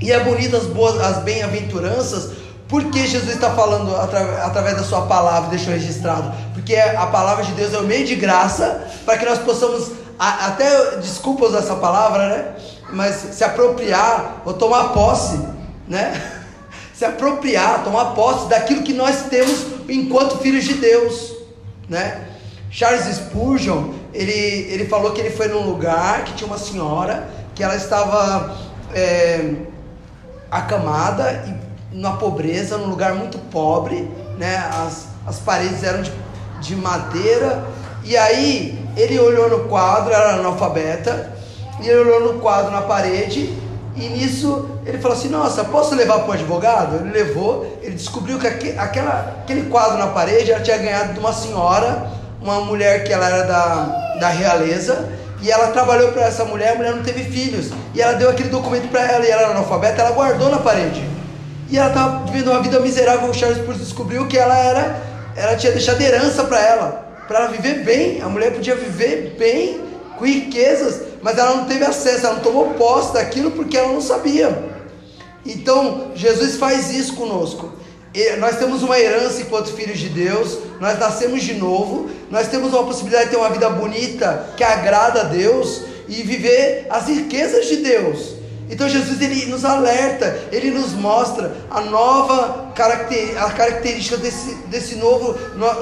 E 0.00 0.12
é 0.12 0.18
bonito 0.22 0.56
as 0.56 0.66
boas, 0.66 1.00
as 1.00 1.22
bem-aventuranças, 1.22 2.32
porque 2.68 3.06
Jesus 3.06 3.34
está 3.34 3.50
falando 3.50 3.94
atra, 3.96 4.44
através 4.44 4.76
da 4.76 4.82
sua 4.82 5.02
palavra, 5.02 5.50
deixou 5.50 5.72
registrado. 5.72 6.32
Porque 6.54 6.74
a 6.74 7.06
palavra 7.06 7.44
de 7.44 7.52
Deus 7.52 7.74
é 7.74 7.78
o 7.78 7.84
meio 7.84 8.06
de 8.06 8.14
graça 8.14 8.86
para 9.04 9.18
que 9.18 9.24
nós 9.24 9.38
possamos, 9.38 9.92
até, 10.18 10.96
desculpa 10.96 11.46
usar 11.46 11.58
essa 11.58 11.76
palavra, 11.76 12.28
né? 12.28 12.56
Mas 12.90 13.14
se 13.32 13.44
apropriar 13.44 14.42
ou 14.44 14.54
tomar 14.54 14.92
posse, 14.92 15.38
né? 15.88 16.20
Se 16.94 17.04
apropriar, 17.04 17.82
tomar 17.82 18.14
posse 18.14 18.48
daquilo 18.48 18.84
que 18.84 18.92
nós 18.92 19.24
temos 19.24 19.66
enquanto 19.88 20.38
filhos 20.38 20.62
de 20.62 20.74
Deus, 20.74 21.32
né? 21.88 22.28
Charles 22.70 23.04
Spurgeon, 23.16 23.92
ele, 24.12 24.32
ele 24.32 24.86
falou 24.86 25.10
que 25.10 25.20
ele 25.20 25.30
foi 25.30 25.48
num 25.48 25.68
lugar 25.68 26.22
que 26.22 26.34
tinha 26.34 26.46
uma 26.46 26.56
senhora 26.56 27.28
que 27.52 27.64
ela 27.64 27.74
estava 27.74 28.56
é, 28.94 29.54
acamada 30.52 31.44
e 31.48 31.63
na 31.94 32.12
pobreza, 32.12 32.76
num 32.76 32.88
lugar 32.88 33.14
muito 33.14 33.38
pobre, 33.50 34.10
né? 34.36 34.56
As, 34.84 35.06
as 35.26 35.38
paredes 35.38 35.82
eram 35.82 36.02
de, 36.02 36.12
de 36.60 36.76
madeira 36.76 37.64
e 38.04 38.18
aí 38.18 38.78
ele 38.96 39.18
olhou 39.18 39.48
no 39.48 39.60
quadro, 39.64 40.12
era 40.12 40.34
analfabeta, 40.34 41.32
e 41.80 41.88
ele 41.88 42.00
olhou 42.00 42.34
no 42.34 42.40
quadro 42.40 42.70
na 42.70 42.82
parede, 42.82 43.58
e 43.96 44.08
nisso 44.08 44.68
ele 44.84 44.98
falou 44.98 45.16
assim: 45.16 45.28
Nossa, 45.28 45.64
posso 45.64 45.94
levar 45.94 46.20
para 46.20 46.30
o 46.30 46.32
advogado? 46.32 46.96
Ele 46.96 47.10
levou, 47.10 47.78
ele 47.82 47.94
descobriu 47.94 48.38
que 48.38 48.46
aquela, 48.46 49.36
aquele 49.42 49.70
quadro 49.70 49.98
na 49.98 50.08
parede 50.08 50.52
ela 50.52 50.60
tinha 50.60 50.76
ganhado 50.76 51.14
de 51.14 51.18
uma 51.18 51.32
senhora, 51.32 52.10
uma 52.42 52.60
mulher 52.60 53.04
que 53.04 53.12
ela 53.12 53.26
era 53.26 53.42
da, 53.44 54.16
da 54.20 54.28
realeza, 54.28 55.08
e 55.40 55.50
ela 55.50 55.68
trabalhou 55.68 56.12
para 56.12 56.24
essa 56.24 56.44
mulher, 56.44 56.74
a 56.74 56.76
mulher 56.76 56.94
não 56.94 57.02
teve 57.02 57.24
filhos, 57.24 57.70
e 57.94 58.02
ela 58.02 58.12
deu 58.12 58.28
aquele 58.28 58.50
documento 58.50 58.88
para 58.88 59.00
ela, 59.00 59.24
e 59.24 59.30
ela 59.30 59.42
era 59.42 59.50
analfabeta, 59.52 60.02
ela 60.02 60.10
guardou 60.10 60.50
na 60.50 60.58
parede. 60.58 61.02
E 61.70 61.78
ela 61.78 61.88
estava 61.88 62.26
vivendo 62.26 62.50
uma 62.50 62.62
vida 62.62 62.78
miserável, 62.80 63.30
o 63.30 63.34
Charles 63.34 63.58
Spurgeon 63.58 63.82
descobriu 63.82 64.28
que 64.28 64.36
ela 64.36 64.56
era, 64.56 65.02
ela 65.36 65.56
tinha 65.56 65.72
deixado 65.72 66.00
herança 66.00 66.44
para 66.44 66.60
ela, 66.60 67.22
para 67.26 67.40
ela 67.40 67.48
viver 67.48 67.84
bem, 67.84 68.20
a 68.22 68.28
mulher 68.28 68.52
podia 68.52 68.74
viver 68.74 69.34
bem, 69.38 69.80
com 70.18 70.24
riquezas, 70.24 71.02
mas 71.22 71.38
ela 71.38 71.56
não 71.56 71.64
teve 71.64 71.84
acesso, 71.84 72.26
ela 72.26 72.36
não 72.36 72.42
tomou 72.42 72.74
posse 72.74 73.14
daquilo 73.14 73.50
porque 73.50 73.76
ela 73.76 73.92
não 73.92 74.00
sabia. 74.00 74.72
Então, 75.44 76.12
Jesus 76.14 76.56
faz 76.56 76.90
isso 76.94 77.14
conosco. 77.14 77.72
Nós 78.38 78.58
temos 78.58 78.82
uma 78.82 78.98
herança 78.98 79.42
enquanto 79.42 79.72
filhos 79.72 79.98
de 79.98 80.08
Deus, 80.08 80.58
nós 80.80 80.98
nascemos 80.98 81.42
de 81.42 81.54
novo, 81.54 82.08
nós 82.30 82.46
temos 82.46 82.72
uma 82.72 82.84
possibilidade 82.84 83.24
de 83.24 83.30
ter 83.32 83.36
uma 83.36 83.50
vida 83.50 83.68
bonita 83.70 84.50
que 84.56 84.62
agrada 84.62 85.22
a 85.22 85.24
Deus 85.24 85.82
e 86.08 86.22
viver 86.22 86.86
as 86.90 87.08
riquezas 87.08 87.66
de 87.66 87.78
Deus. 87.78 88.33
Então 88.70 88.88
Jesus 88.88 89.20
ele 89.20 89.46
nos 89.46 89.64
alerta, 89.64 90.38
ele 90.50 90.70
nos 90.70 90.92
mostra 90.92 91.54
a 91.70 91.80
nova 91.82 92.72
a 92.74 93.50
característica 93.50 94.16
desse, 94.16 94.54
desse 94.66 94.96
novo, 94.96 95.34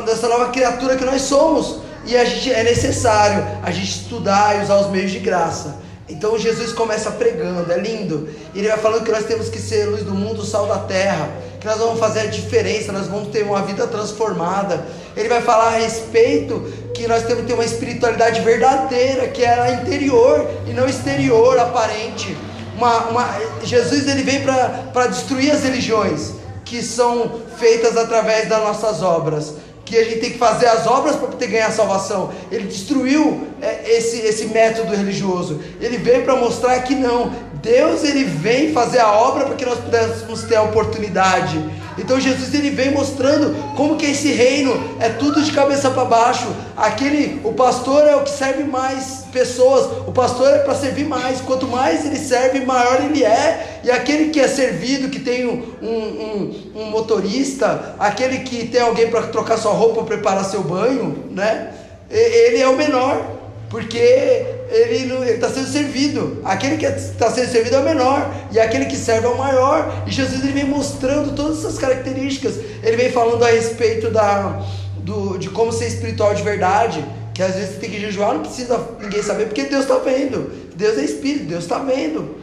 dessa 0.05 0.29
nova 0.29 0.51
criatura 0.51 0.97
que 0.97 1.05
nós 1.05 1.23
somos. 1.23 1.81
E 2.05 2.17
a 2.17 2.25
gente 2.25 2.53
é 2.53 2.65
necessário 2.65 3.47
a 3.63 3.71
gente 3.71 3.89
estudar 3.89 4.59
e 4.59 4.65
usar 4.65 4.81
os 4.81 4.91
meios 4.91 5.11
de 5.11 5.21
graça. 5.21 5.81
Então 6.09 6.37
Jesus 6.37 6.73
começa 6.73 7.11
pregando, 7.13 7.73
é 7.73 7.79
lindo. 7.79 8.29
Ele 8.55 8.69
vai 8.69 8.77
falando 8.77 9.05
que 9.05 9.13
nós 9.13 9.25
temos 9.25 9.49
que 9.49 9.59
ser 9.59 9.87
luz 9.87 10.03
do 10.03 10.15
mundo, 10.15 10.45
sal 10.45 10.67
da 10.67 10.81
terra, 10.81 11.31
que 11.61 11.67
nós 11.67 11.79
vamos 11.79 12.01
fazer 12.01 12.21
a 12.21 12.27
diferença, 12.27 12.91
nós 12.91 13.07
vamos 13.07 13.29
ter 13.29 13.45
uma 13.45 13.63
vida 13.63 13.87
transformada. 13.87 14.85
Ele 15.17 15.29
vai 15.29 15.41
falar 15.41 15.69
a 15.69 15.79
respeito 15.79 16.61
que 16.93 17.07
nós 17.07 17.23
temos 17.23 17.43
que 17.43 17.47
ter 17.47 17.55
uma 17.55 17.65
espiritualidade 17.65 18.41
verdadeira, 18.41 19.29
que 19.29 19.45
é 19.45 19.75
interior 19.75 20.47
e 20.67 20.73
não 20.73 20.87
exterior, 20.89 21.59
aparente. 21.59 22.37
Uma, 22.77 23.09
uma, 23.09 23.29
Jesus 23.63 24.09
ele 24.09 24.23
vem 24.23 24.43
para 24.43 25.07
destruir 25.07 25.51
as 25.51 25.63
religiões 25.63 26.33
que 26.65 26.83
são 26.83 27.41
feitas 27.59 27.97
através 27.97 28.49
das 28.49 28.61
nossas 28.63 29.03
obras 29.03 29.55
que 29.85 29.99
a 29.99 30.05
gente 30.05 30.21
tem 30.21 30.31
que 30.31 30.39
fazer 30.39 30.67
as 30.69 30.87
obras 30.87 31.17
para 31.17 31.29
poder 31.29 31.47
ganhar 31.49 31.67
a 31.67 31.71
salvação. 31.71 32.31
Ele 32.51 32.67
destruiu 32.67 33.47
é, 33.61 33.91
esse, 33.93 34.21
esse 34.21 34.47
método 34.47 34.95
religioso. 34.95 35.61
Ele 35.81 35.99
veio 35.99 36.25
para 36.25 36.35
mostrar 36.37 36.81
que 36.81 36.95
não. 36.95 37.31
Deus 37.61 38.03
ele 38.03 38.25
vem 38.25 38.73
fazer 38.73 39.01
a 39.01 39.13
obra 39.13 39.45
para 39.45 39.55
que 39.55 39.67
nós 39.67 39.79
pudéssemos 39.79 40.45
ter 40.45 40.57
a 40.57 40.63
oportunidade. 40.63 41.63
Então 41.99 42.19
Jesus 42.19 42.55
ele 42.55 42.71
vem 42.71 42.91
mostrando 42.91 43.55
como 43.77 43.97
que 43.97 44.07
esse 44.07 44.31
reino 44.33 44.73
é 45.01 45.09
tudo 45.09 45.43
de 45.43 45.53
cabeça 45.53 45.91
para 45.91 46.05
baixo. 46.05 46.47
Aquele, 46.77 47.41
o 47.45 47.53
pastor 47.53 48.07
é 48.07 48.17
o 48.17 48.23
que 48.23 48.31
serve 48.31 48.65
mais 48.65 49.25
pessoas. 49.33 49.87
O 50.07 50.13
pastor 50.13 50.49
é 50.49 50.59
para 50.59 50.75
servir 50.75 51.05
mais. 51.05 51.41
Quanto 51.41 51.67
mais 51.67 52.05
ele 52.05 52.19
serve, 52.19 52.65
maior 52.65 53.03
ele 53.03 53.25
é. 53.25 53.81
E 53.85 53.91
aquele 53.91 54.31
que 54.31 54.41
é 54.41 54.49
servido, 54.49 55.09
que 55.09 55.21
tem 55.21 55.47
um, 55.47 55.63
um, 55.83 56.73
um 56.77 56.85
motorista, 56.91 57.95
aquele 57.99 58.39
que 58.39 58.69
tem 58.69 58.81
alguém 58.81 59.09
para 59.09 59.23
trocar 59.23 59.57
sua 59.59 59.73
roupa, 59.73 60.03
preparar 60.05 60.45
seu 60.45 60.63
banho, 60.63 61.25
né? 61.31 61.73
Ele 62.11 62.61
é 62.61 62.69
o 62.69 62.77
menor, 62.77 63.25
porque 63.71 64.62
ele 64.73 65.31
está 65.31 65.49
sendo 65.51 65.69
servido. 65.69 66.41
Aquele 66.45 66.77
que 66.77 66.87
está 66.87 67.31
sendo 67.31 67.51
servido 67.51 67.77
é 67.77 67.81
o 67.81 67.85
menor, 67.85 68.35
e 68.51 68.59
aquele 68.59 68.87
que 68.87 68.97
serve 68.97 69.27
é 69.27 69.31
o 69.31 69.37
maior. 69.37 70.05
E 70.07 70.11
Jesus 70.11 70.43
ele 70.43 70.53
vem 70.53 70.65
mostrando 70.65 71.35
todas 71.35 71.59
essas 71.59 71.79
características. 71.79 72.55
Ele 72.83 72.97
vem 72.97 73.11
falando 73.11 73.45
a 73.45 73.51
respeito 73.51 74.11
da, 74.11 74.63
do, 74.99 75.39
de 75.39 75.51
como 75.51 75.73
ser 75.73 75.87
espiritual 75.87 76.35
de 76.35 76.43
verdade. 76.43 77.05
Que 77.35 77.43
às 77.43 77.55
vezes 77.55 77.75
você 77.75 77.81
tem 77.81 77.91
que 77.91 78.01
jejuar, 78.01 78.35
não 78.35 78.43
precisa 78.43 78.79
ninguém 79.01 79.23
saber, 79.23 79.47
porque 79.47 79.65
Deus 79.65 79.83
está 79.83 79.99
vendo. 79.99 80.51
Deus 80.75 80.99
é 80.99 81.05
espírito, 81.05 81.47
Deus 81.47 81.65
está 81.65 81.79
vendo. 81.79 82.37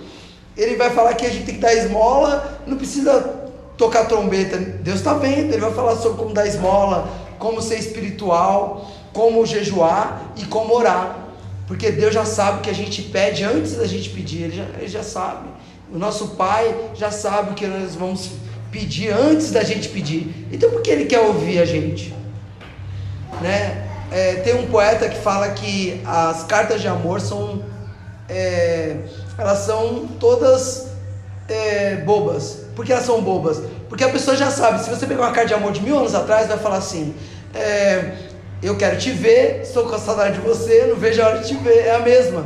Ele 0.58 0.76
vai 0.76 0.90
falar 0.90 1.14
que 1.14 1.26
a 1.26 1.30
gente 1.30 1.46
tem 1.46 1.56
que 1.56 1.62
dar 1.62 1.74
esmola, 1.74 2.60
não 2.68 2.78
precisa 2.78 3.22
tocar 3.78 4.06
trombeta, 4.06 4.58
Deus 4.58 4.98
está 4.98 5.14
vendo. 5.14 5.54
Ele 5.54 5.62
vai 5.62 5.74
falar 5.74 5.96
sobre 5.96 6.18
como 6.18 6.34
dar 6.34 6.48
esmola, 6.48 7.10
como 7.38 7.62
ser 7.62 7.80
espiritual, 7.80 8.90
como 9.14 9.46
jejuar 9.46 10.34
e 10.36 10.46
como 10.46 10.76
orar. 10.76 11.29
Porque 11.70 11.92
Deus 11.92 12.12
já 12.12 12.26
sabe 12.26 12.58
o 12.58 12.62
que 12.62 12.70
a 12.72 12.74
gente 12.74 13.04
pede 13.04 13.44
antes 13.44 13.76
da 13.76 13.86
gente 13.86 14.10
pedir, 14.10 14.46
Ele 14.46 14.58
já, 14.58 14.64
ele 14.80 14.88
já 14.88 15.04
sabe. 15.04 15.48
O 15.94 16.00
nosso 16.00 16.30
Pai 16.30 16.76
já 16.96 17.12
sabe 17.12 17.52
o 17.52 17.54
que 17.54 17.68
nós 17.68 17.94
vamos 17.94 18.32
pedir 18.72 19.12
antes 19.14 19.52
da 19.52 19.64
gente 19.64 19.88
pedir. 19.88 20.48
Então 20.52 20.72
por 20.72 20.82
que 20.82 20.90
Ele 20.90 21.06
quer 21.06 21.20
ouvir 21.20 21.60
a 21.60 21.66
gente? 21.66 22.12
Né? 23.40 23.88
É, 24.12 24.34
tem 24.38 24.56
um 24.56 24.66
poeta 24.66 25.08
que 25.08 25.20
fala 25.20 25.50
que 25.50 26.02
as 26.08 26.44
cartas 26.44 26.82
de 26.82 26.88
amor 26.88 27.22
são 27.22 27.64
é, 28.28 28.98
elas 29.38 29.60
são 29.60 30.08
todas 30.20 30.88
é, 31.48 31.98
bobas. 31.98 32.62
Por 32.76 32.84
que 32.84 32.92
elas 32.92 33.06
são 33.06 33.22
bobas? 33.22 33.62
Porque 33.88 34.04
a 34.04 34.10
pessoa 34.10 34.36
já 34.36 34.50
sabe. 34.50 34.84
Se 34.84 34.90
você 34.90 35.06
pegar 35.06 35.22
uma 35.22 35.32
carta 35.32 35.50
de 35.50 35.54
amor 35.54 35.72
de 35.72 35.84
mil 35.84 36.00
anos 36.00 36.16
atrás, 36.16 36.48
vai 36.48 36.58
falar 36.58 36.78
assim: 36.78 37.14
é, 37.54 38.29
eu 38.62 38.76
quero 38.76 38.98
te 38.98 39.12
ver, 39.12 39.62
estou 39.62 39.86
com 39.86 39.98
saudade 39.98 40.36
de 40.36 40.42
você, 40.42 40.86
não 40.88 40.96
vejo 40.96 41.22
a 41.22 41.28
hora 41.28 41.40
de 41.40 41.48
te 41.48 41.56
ver. 41.56 41.86
É 41.86 41.96
a 41.96 42.00
mesma. 42.00 42.46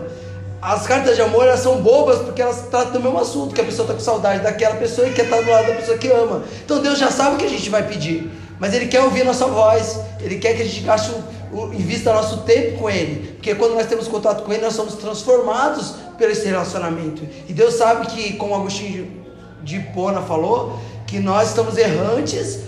As 0.61 0.87
cartas 0.87 1.15
de 1.15 1.21
amor 1.21 1.45
elas 1.45 1.59
são 1.59 1.81
bobas 1.81 2.19
porque 2.19 2.41
elas 2.41 2.67
tratam 2.69 2.93
do 2.93 2.99
mesmo 3.01 3.19
assunto, 3.19 3.53
que 3.53 3.59
a 3.59 3.63
pessoa 3.65 3.83
está 3.85 3.93
com 3.95 3.99
saudade 3.99 4.41
daquela 4.41 4.75
pessoa 4.75 5.07
e 5.07 5.11
quer 5.11 5.25
estar 5.25 5.41
do 5.41 5.49
lado 5.49 5.67
da 5.67 5.73
pessoa 5.73 5.97
que 5.97 6.07
ama. 6.07 6.43
Então 6.63 6.81
Deus 6.81 6.97
já 6.97 7.11
sabe 7.11 7.35
o 7.35 7.37
que 7.37 7.45
a 7.45 7.49
gente 7.49 7.69
vai 7.69 7.85
pedir, 7.85 8.31
mas 8.59 8.73
Ele 8.73 8.87
quer 8.87 9.01
ouvir 9.01 9.23
a 9.23 9.25
nossa 9.25 9.45
voz, 9.45 9.99
Ele 10.21 10.37
quer 10.37 10.55
que 10.55 10.61
a 10.61 10.65
gente 10.65 10.79
gaste 10.81 11.11
invista 11.73 12.13
nosso 12.13 12.37
tempo 12.43 12.79
com 12.79 12.89
Ele, 12.89 13.33
porque 13.33 13.53
quando 13.55 13.73
nós 13.73 13.87
temos 13.87 14.07
contato 14.07 14.43
com 14.43 14.53
Ele, 14.53 14.61
nós 14.61 14.73
somos 14.73 14.95
transformados 14.95 15.95
pelo 16.17 16.31
esse 16.31 16.45
relacionamento. 16.45 17.27
E 17.49 17.51
Deus 17.51 17.73
sabe 17.73 18.07
que, 18.07 18.33
como 18.33 18.55
Agostinho 18.55 19.11
de 19.61 19.77
Hipona 19.77 20.21
falou, 20.21 20.79
que 21.05 21.19
nós 21.19 21.49
estamos 21.49 21.77
errantes 21.77 22.59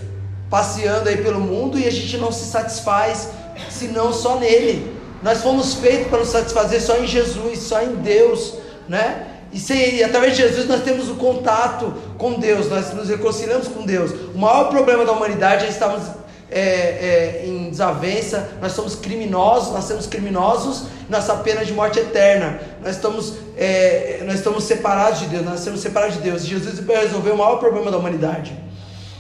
passeando 0.56 1.10
aí 1.10 1.18
pelo 1.18 1.42
mundo 1.42 1.78
e 1.78 1.86
a 1.86 1.92
gente 1.92 2.18
não 2.18 2.32
se 2.32 2.46
satisfaz 2.46 3.28
senão 3.70 4.14
só 4.14 4.40
nele. 4.40 4.90
Nós 5.22 5.42
fomos 5.42 5.74
feitos 5.74 6.08
para 6.08 6.20
nos 6.20 6.30
satisfazer 6.30 6.82
só 6.82 6.96
em 6.98 7.06
Jesus, 7.06 7.60
só 7.60 7.82
em 7.82 7.96
Deus, 7.96 8.54
né? 8.88 9.28
E, 9.52 9.60
sem, 9.60 9.96
e 9.96 10.04
através 10.04 10.38
de 10.38 10.44
Jesus 10.44 10.66
nós 10.66 10.82
temos 10.82 11.10
o 11.10 11.16
contato 11.16 11.94
com 12.18 12.40
Deus, 12.40 12.70
nós 12.70 12.94
nos 12.94 13.10
reconciliamos 13.10 13.68
com 13.68 13.86
Deus. 13.86 14.12
O 14.34 14.38
maior 14.38 14.70
problema 14.70 15.04
da 15.04 15.12
humanidade 15.12 15.66
é 15.66 15.68
estarmos 15.68 16.04
é, 16.50 16.62
é, 16.62 17.44
em 17.46 17.70
desavença, 17.70 18.52
nós 18.62 18.72
somos 18.72 18.96
criminosos, 18.96 19.74
nós 19.74 19.84
somos 19.84 20.08
criminosos, 20.08 20.86
nossa 21.10 21.36
pena 21.36 21.66
de 21.66 21.74
morte 21.74 22.00
eterna. 22.00 22.62
Nós 22.82 22.96
estamos, 22.96 23.34
é, 23.58 24.24
nós 24.26 24.36
estamos 24.36 24.64
separados 24.64 25.20
de 25.20 25.26
Deus, 25.26 25.44
nós 25.44 25.60
somos 25.60 25.82
separados 25.82 26.16
de 26.16 26.22
Deus. 26.22 26.46
Jesus 26.46 26.80
vai 26.80 27.02
resolver 27.02 27.32
o 27.32 27.38
maior 27.38 27.58
problema 27.58 27.92
da 27.92 27.98
humanidade. 27.98 28.58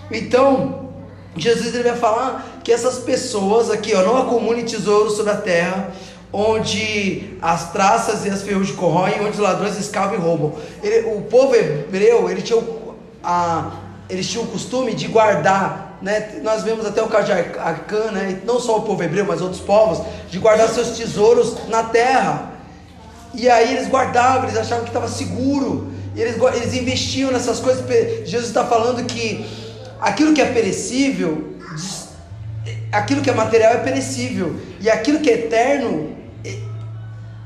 Então, 0.10 0.85
Jesus 1.38 1.74
ele 1.76 1.84
vai 1.84 1.98
falar 1.98 2.62
que 2.64 2.72
essas 2.72 3.00
pessoas 3.00 3.70
aqui, 3.70 3.94
ó, 3.94 4.02
não 4.02 4.18
acumulem 4.18 4.64
tesouros 4.64 5.16
sobre 5.16 5.32
a 5.32 5.38
terra, 5.38 5.92
onde 6.32 7.38
as 7.42 7.72
traças 7.72 8.26
e 8.26 8.30
as 8.30 8.42
ferrugem 8.42 8.76
corroem, 8.76 9.20
onde 9.22 9.32
os 9.32 9.40
ladrões 9.40 9.78
escavam 9.78 10.16
e 10.16 10.18
roubam. 10.18 10.54
Ele, 10.82 11.10
o 11.16 11.22
povo 11.22 11.56
hebreu, 11.56 12.30
ele 12.30 12.42
tinha 12.42 12.58
o, 12.58 12.96
a, 13.24 13.72
eles 14.10 14.30
tinham 14.30 14.46
o 14.46 14.48
costume 14.48 14.94
de 14.94 15.08
guardar, 15.08 15.98
né? 16.02 16.40
Nós 16.44 16.64
vemos 16.64 16.86
até 16.86 17.02
o 17.02 17.08
caso 17.08 17.28
de 17.28 17.32
Acã, 17.32 18.12
né? 18.12 18.42
Não 18.46 18.60
só 18.60 18.78
o 18.78 18.82
povo 18.84 19.04
hebreu, 19.04 19.26
mas 19.26 19.42
outros 19.42 19.62
povos, 19.62 20.06
de 20.30 20.40
guardar 20.40 20.70
seus 20.70 20.98
tesouros 20.98 21.68
na 21.68 21.84
terra. 21.84 22.54
E 23.34 23.50
aí 23.50 23.76
eles 23.76 23.90
guardavam, 23.90 24.44
eles 24.44 24.58
achavam 24.58 24.84
que 24.84 24.90
estava 24.90 25.08
seguro. 25.08 25.92
Eles, 26.16 26.36
eles 26.56 26.74
investiam 26.74 27.32
nessas 27.32 27.60
coisas. 27.60 27.84
Jesus 28.26 28.48
está 28.48 28.64
falando 28.66 29.06
que 29.06 29.65
aquilo 30.00 30.34
que 30.34 30.42
é 30.42 30.46
perecível, 30.46 31.56
aquilo 32.92 33.22
que 33.22 33.30
é 33.30 33.34
material 33.34 33.74
é 33.74 33.78
perecível, 33.78 34.56
e 34.80 34.90
aquilo 34.90 35.20
que 35.20 35.30
é 35.30 35.34
eterno, 35.34 36.16
é, 36.44 36.58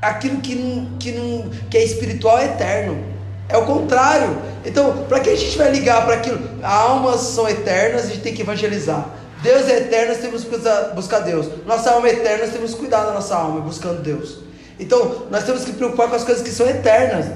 aquilo 0.00 0.40
que, 0.40 0.54
não, 0.54 0.98
que, 0.98 1.12
não, 1.12 1.50
que 1.68 1.76
é 1.76 1.84
espiritual 1.84 2.38
é 2.38 2.46
eterno. 2.46 3.10
É 3.48 3.56
o 3.56 3.64
contrário. 3.66 4.38
Então, 4.64 5.04
para 5.08 5.20
que 5.20 5.30
a 5.30 5.36
gente 5.36 5.58
vai 5.58 5.70
ligar 5.72 6.04
para 6.04 6.14
aquilo? 6.14 6.38
Almas 6.62 7.20
são 7.22 7.48
eternas, 7.48 8.04
a 8.04 8.06
gente 8.06 8.20
tem 8.20 8.32
que 8.32 8.42
evangelizar. 8.42 9.08
Deus 9.42 9.68
é 9.68 9.78
eterno, 9.78 10.12
nós 10.12 10.18
temos 10.18 10.44
que 10.44 10.50
buscar 10.94 11.20
Deus. 11.20 11.48
Nossa 11.66 11.90
alma 11.90 12.08
é 12.08 12.12
eterna, 12.12 12.44
nós 12.44 12.52
temos 12.52 12.74
que 12.74 12.78
cuidar 12.78 13.04
da 13.04 13.12
nossa 13.12 13.34
alma, 13.34 13.60
buscando 13.60 14.02
Deus. 14.02 14.38
Então, 14.78 15.26
nós 15.30 15.44
temos 15.44 15.64
que 15.64 15.72
preocupar 15.72 16.08
com 16.08 16.14
as 16.14 16.24
coisas 16.24 16.42
que 16.42 16.50
são 16.50 16.68
eternas. 16.68 17.26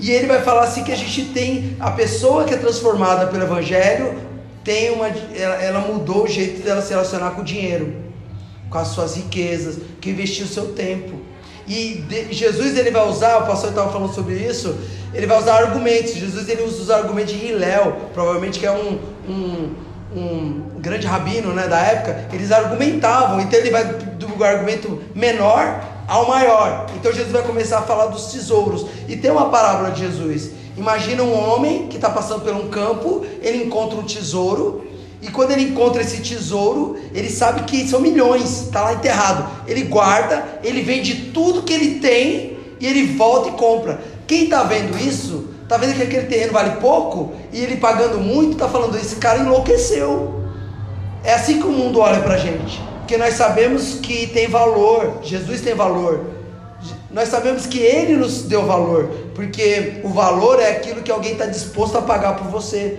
E 0.00 0.10
ele 0.10 0.26
vai 0.26 0.42
falar 0.42 0.62
assim 0.62 0.82
que 0.82 0.92
a 0.92 0.96
gente 0.96 1.26
tem 1.26 1.76
a 1.80 1.90
pessoa 1.92 2.44
que 2.44 2.52
é 2.52 2.56
transformada 2.56 3.28
pelo 3.28 3.44
Evangelho, 3.44 4.18
tem 4.64 4.90
uma, 4.90 5.08
ela, 5.08 5.54
ela 5.62 5.80
mudou 5.80 6.24
o 6.24 6.28
jeito 6.28 6.62
dela 6.62 6.82
se 6.82 6.90
relacionar 6.90 7.30
com 7.30 7.42
o 7.42 7.44
dinheiro. 7.44 7.94
com 8.70 8.78
as 8.78 8.88
suas 8.88 9.16
riquezas, 9.16 9.76
que 10.00 10.10
investiu 10.10 10.46
o 10.46 10.48
seu 10.48 10.72
tempo. 10.72 11.20
E 11.68 12.02
de, 12.08 12.32
Jesus 12.32 12.76
ele 12.76 12.90
vai 12.90 13.06
usar, 13.06 13.38
o 13.38 13.46
pastor 13.46 13.70
estava 13.70 13.92
falando 13.92 14.14
sobre 14.14 14.34
isso, 14.34 14.74
ele 15.12 15.26
vai 15.26 15.38
usar 15.38 15.56
argumentos. 15.56 16.14
Jesus 16.14 16.48
ele 16.48 16.62
usa 16.62 16.82
os 16.82 16.90
argumentos 16.90 17.32
de 17.34 17.44
Hillel, 17.44 17.96
provavelmente 18.14 18.58
que 18.58 18.66
é 18.66 18.72
um, 18.72 18.98
um, 19.28 19.74
um 20.16 20.62
grande 20.78 21.06
rabino 21.06 21.52
né, 21.52 21.68
da 21.68 21.78
época. 21.80 22.28
Eles 22.32 22.50
argumentavam, 22.50 23.40
então 23.40 23.60
ele 23.60 23.70
vai 23.70 23.84
do 23.84 24.42
argumento 24.42 25.02
menor 25.14 25.84
ao 26.08 26.26
maior. 26.26 26.86
Então 26.96 27.12
Jesus 27.12 27.30
vai 27.30 27.42
começar 27.42 27.78
a 27.78 27.82
falar 27.82 28.06
dos 28.06 28.32
tesouros. 28.32 28.86
E 29.06 29.16
tem 29.16 29.30
uma 29.30 29.50
parábola 29.50 29.90
de 29.90 30.00
Jesus. 30.00 30.50
Imagina 30.76 31.22
um 31.22 31.34
homem 31.34 31.86
que 31.88 31.96
está 31.96 32.08
passando 32.08 32.42
por 32.42 32.54
um 32.54 32.68
campo, 32.68 33.24
ele 33.42 33.64
encontra 33.64 33.98
um 33.98 34.02
tesouro 34.02 34.92
e 35.22 35.28
quando 35.28 35.52
ele 35.52 35.62
encontra 35.62 36.02
esse 36.02 36.20
tesouro, 36.20 36.96
ele 37.14 37.30
sabe 37.30 37.62
que 37.62 37.86
são 37.88 38.00
milhões, 38.00 38.62
está 38.62 38.82
lá 38.82 38.94
enterrado. 38.94 39.48
Ele 39.68 39.84
guarda, 39.84 40.58
ele 40.64 40.82
vende 40.82 41.30
tudo 41.32 41.62
que 41.62 41.72
ele 41.72 42.00
tem 42.00 42.58
e 42.80 42.86
ele 42.86 43.16
volta 43.16 43.50
e 43.50 43.52
compra. 43.52 44.02
Quem 44.26 44.44
está 44.44 44.64
vendo 44.64 44.98
isso, 44.98 45.50
está 45.62 45.76
vendo 45.76 45.94
que 45.94 46.02
aquele 46.02 46.26
terreno 46.26 46.52
vale 46.52 46.80
pouco 46.80 47.34
e 47.52 47.60
ele 47.60 47.76
pagando 47.76 48.18
muito, 48.18 48.54
está 48.54 48.68
falando: 48.68 48.96
esse 48.96 49.16
cara 49.16 49.38
enlouqueceu. 49.38 50.42
É 51.22 51.34
assim 51.34 51.60
que 51.60 51.68
o 51.68 51.70
mundo 51.70 52.00
olha 52.00 52.20
para 52.20 52.36
gente, 52.36 52.82
porque 52.98 53.16
nós 53.16 53.34
sabemos 53.34 54.00
que 54.02 54.26
tem 54.26 54.48
valor, 54.48 55.20
Jesus 55.22 55.60
tem 55.60 55.72
valor. 55.72 56.31
Nós 57.12 57.28
sabemos 57.28 57.66
que 57.66 57.78
Ele 57.78 58.16
nos 58.16 58.42
deu 58.42 58.64
valor, 58.64 59.10
porque 59.34 60.00
o 60.02 60.08
valor 60.08 60.60
é 60.60 60.70
aquilo 60.70 61.02
que 61.02 61.10
alguém 61.10 61.32
está 61.32 61.46
disposto 61.46 61.98
a 61.98 62.02
pagar 62.02 62.36
por 62.36 62.48
você. 62.48 62.98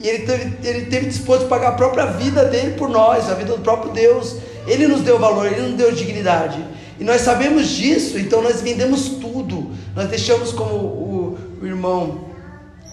E 0.00 0.08
ele 0.08 0.26
teve, 0.26 0.68
ele 0.68 0.86
teve 0.86 1.06
disposto 1.06 1.44
a 1.44 1.48
pagar 1.48 1.68
a 1.68 1.72
própria 1.72 2.06
vida 2.06 2.44
dele 2.44 2.74
por 2.76 2.88
nós, 2.88 3.30
a 3.30 3.34
vida 3.34 3.52
do 3.52 3.62
próprio 3.62 3.92
Deus. 3.92 4.36
Ele 4.66 4.86
nos 4.86 5.00
deu 5.00 5.18
valor, 5.18 5.46
ele 5.46 5.62
nos 5.62 5.76
deu 5.76 5.92
dignidade. 5.92 6.62
E 6.98 7.04
nós 7.04 7.22
sabemos 7.22 7.68
disso, 7.68 8.18
então 8.18 8.42
nós 8.42 8.60
vendemos 8.60 9.08
tudo. 9.08 9.70
Nós 9.96 10.08
deixamos, 10.08 10.52
como 10.52 10.74
o, 10.74 11.38
o 11.62 11.66
irmão 11.66 12.24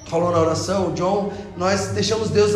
falou 0.08 0.32
na 0.32 0.40
oração, 0.40 0.90
o 0.90 0.92
John, 0.94 1.32
nós 1.58 1.88
deixamos 1.88 2.30
Deus 2.30 2.52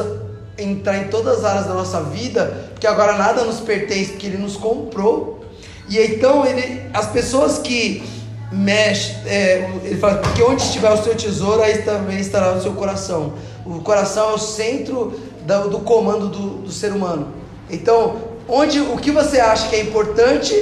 entrar 0.57 0.97
em 0.99 1.07
todas 1.09 1.39
as 1.39 1.45
áreas 1.45 1.65
da 1.67 1.73
nossa 1.73 2.01
vida, 2.01 2.69
porque 2.71 2.87
agora 2.87 3.17
nada 3.17 3.43
nos 3.43 3.59
pertence, 3.59 4.11
porque 4.11 4.27
Ele 4.27 4.37
nos 4.37 4.55
comprou. 4.55 5.44
E 5.89 5.99
então 5.99 6.45
ele, 6.45 6.81
as 6.93 7.07
pessoas 7.07 7.59
que 7.59 8.03
mexem, 8.51 9.15
é, 9.25 9.69
ele 9.83 9.97
fala, 9.97 10.15
porque 10.15 10.41
onde 10.41 10.61
estiver 10.61 10.91
o 10.91 11.03
seu 11.03 11.15
tesouro, 11.15 11.61
aí 11.61 11.79
também 11.79 12.19
estará 12.19 12.53
o 12.53 12.61
seu 12.61 12.73
coração. 12.73 13.33
O 13.65 13.79
coração 13.81 14.31
é 14.31 14.33
o 14.33 14.37
centro 14.37 15.19
do, 15.45 15.69
do 15.69 15.79
comando 15.79 16.29
do, 16.29 16.49
do, 16.63 16.71
ser 16.71 16.91
humano. 16.91 17.27
Então, 17.69 18.17
onde 18.47 18.79
o 18.79 18.97
que 18.97 19.11
você 19.11 19.39
acha 19.39 19.67
que 19.69 19.75
é 19.75 19.81
importante, 19.81 20.53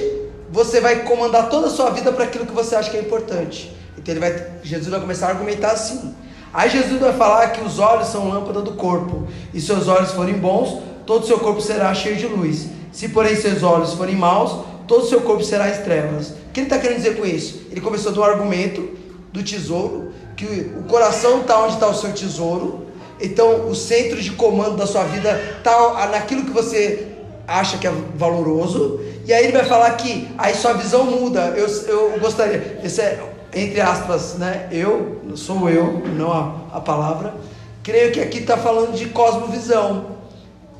você 0.52 0.80
vai 0.80 1.04
comandar 1.04 1.50
toda 1.50 1.68
a 1.68 1.70
sua 1.70 1.90
vida 1.92 2.12
para 2.12 2.26
aquilo 2.26 2.46
que 2.46 2.54
você 2.54 2.76
acha 2.76 2.90
que 2.90 2.98
é 2.98 3.02
importante. 3.02 3.74
Então 3.98 4.14
ele 4.14 4.20
vai, 4.20 4.52
Jesus 4.64 4.90
vai 4.90 5.00
começar 5.00 5.28
a 5.28 5.30
argumentar 5.30 5.72
assim. 5.72 6.14
Aí 6.54 6.70
Jesus 6.70 7.00
vai 7.00 7.14
falar 7.14 7.48
que 7.50 7.64
os 7.64 7.80
olhos 7.80 8.08
são 8.08 8.30
lâmpada 8.30 8.62
do 8.62 8.74
corpo, 8.74 9.28
e 9.54 9.60
se 9.60 9.68
seus 9.68 9.88
olhos 9.88 10.12
forem 10.12 10.36
bons, 10.36 10.82
todo 11.06 11.24
o 11.24 11.26
seu 11.26 11.40
corpo 11.40 11.60
será 11.60 11.94
cheio 11.96 12.16
de 12.16 12.28
luz. 12.28 12.68
Se 12.92 13.10
porém 13.10 13.36
seus 13.36 13.64
olhos 13.64 13.94
forem 13.94 14.16
maus, 14.16 14.64
todo 14.94 15.06
o 15.06 15.08
seu 15.08 15.22
corpo 15.22 15.44
será 15.44 15.70
em 15.70 15.82
trevas. 15.82 16.30
O 16.30 16.52
que 16.54 16.60
ele 16.60 16.68
está 16.68 16.78
querendo 16.78 16.98
dizer 16.98 17.18
com 17.18 17.26
isso? 17.26 17.64
Ele 17.72 17.82
começou 17.82 18.12
do 18.12 18.24
argumento 18.24 18.90
do 19.32 19.42
tesouro, 19.42 20.12
que 20.38 20.46
o 20.78 20.84
coração 20.84 21.42
está 21.42 21.64
onde 21.64 21.74
está 21.74 21.88
o 21.88 21.96
seu 21.96 22.14
tesouro, 22.14 22.84
então, 23.20 23.70
o 23.70 23.76
centro 23.76 24.22
de 24.22 24.32
comando 24.32 24.76
da 24.76 24.86
sua 24.86 25.06
vida 25.06 25.40
está 25.58 26.08
naquilo 26.12 26.44
que 26.44 26.52
você 26.52 27.08
acha 27.48 27.78
que 27.78 27.88
é 27.88 27.94
valoroso. 28.16 29.00
E 29.26 29.32
aí 29.32 29.46
ele 29.46 29.54
vai 29.54 29.64
falar 29.64 29.92
que 29.92 30.28
aí 30.38 30.54
sua 30.54 30.74
visão 30.74 31.06
muda. 31.06 31.54
Eu, 31.56 31.68
eu 31.88 32.20
gostaria, 32.20 32.82
esse 32.84 33.02
é 33.02 33.24
entre 33.56 33.80
aspas, 33.80 34.36
né? 34.36 34.68
Eu, 34.72 35.22
sou 35.36 35.70
eu, 35.70 36.04
não 36.18 36.32
a, 36.32 36.78
a 36.78 36.82
palavra. 36.82 37.34
Creio 37.82 38.12
que 38.12 38.20
aqui 38.20 38.40
está 38.40 38.58
falando 38.58 38.94
de 38.94 39.06
cosmovisão. 39.08 40.13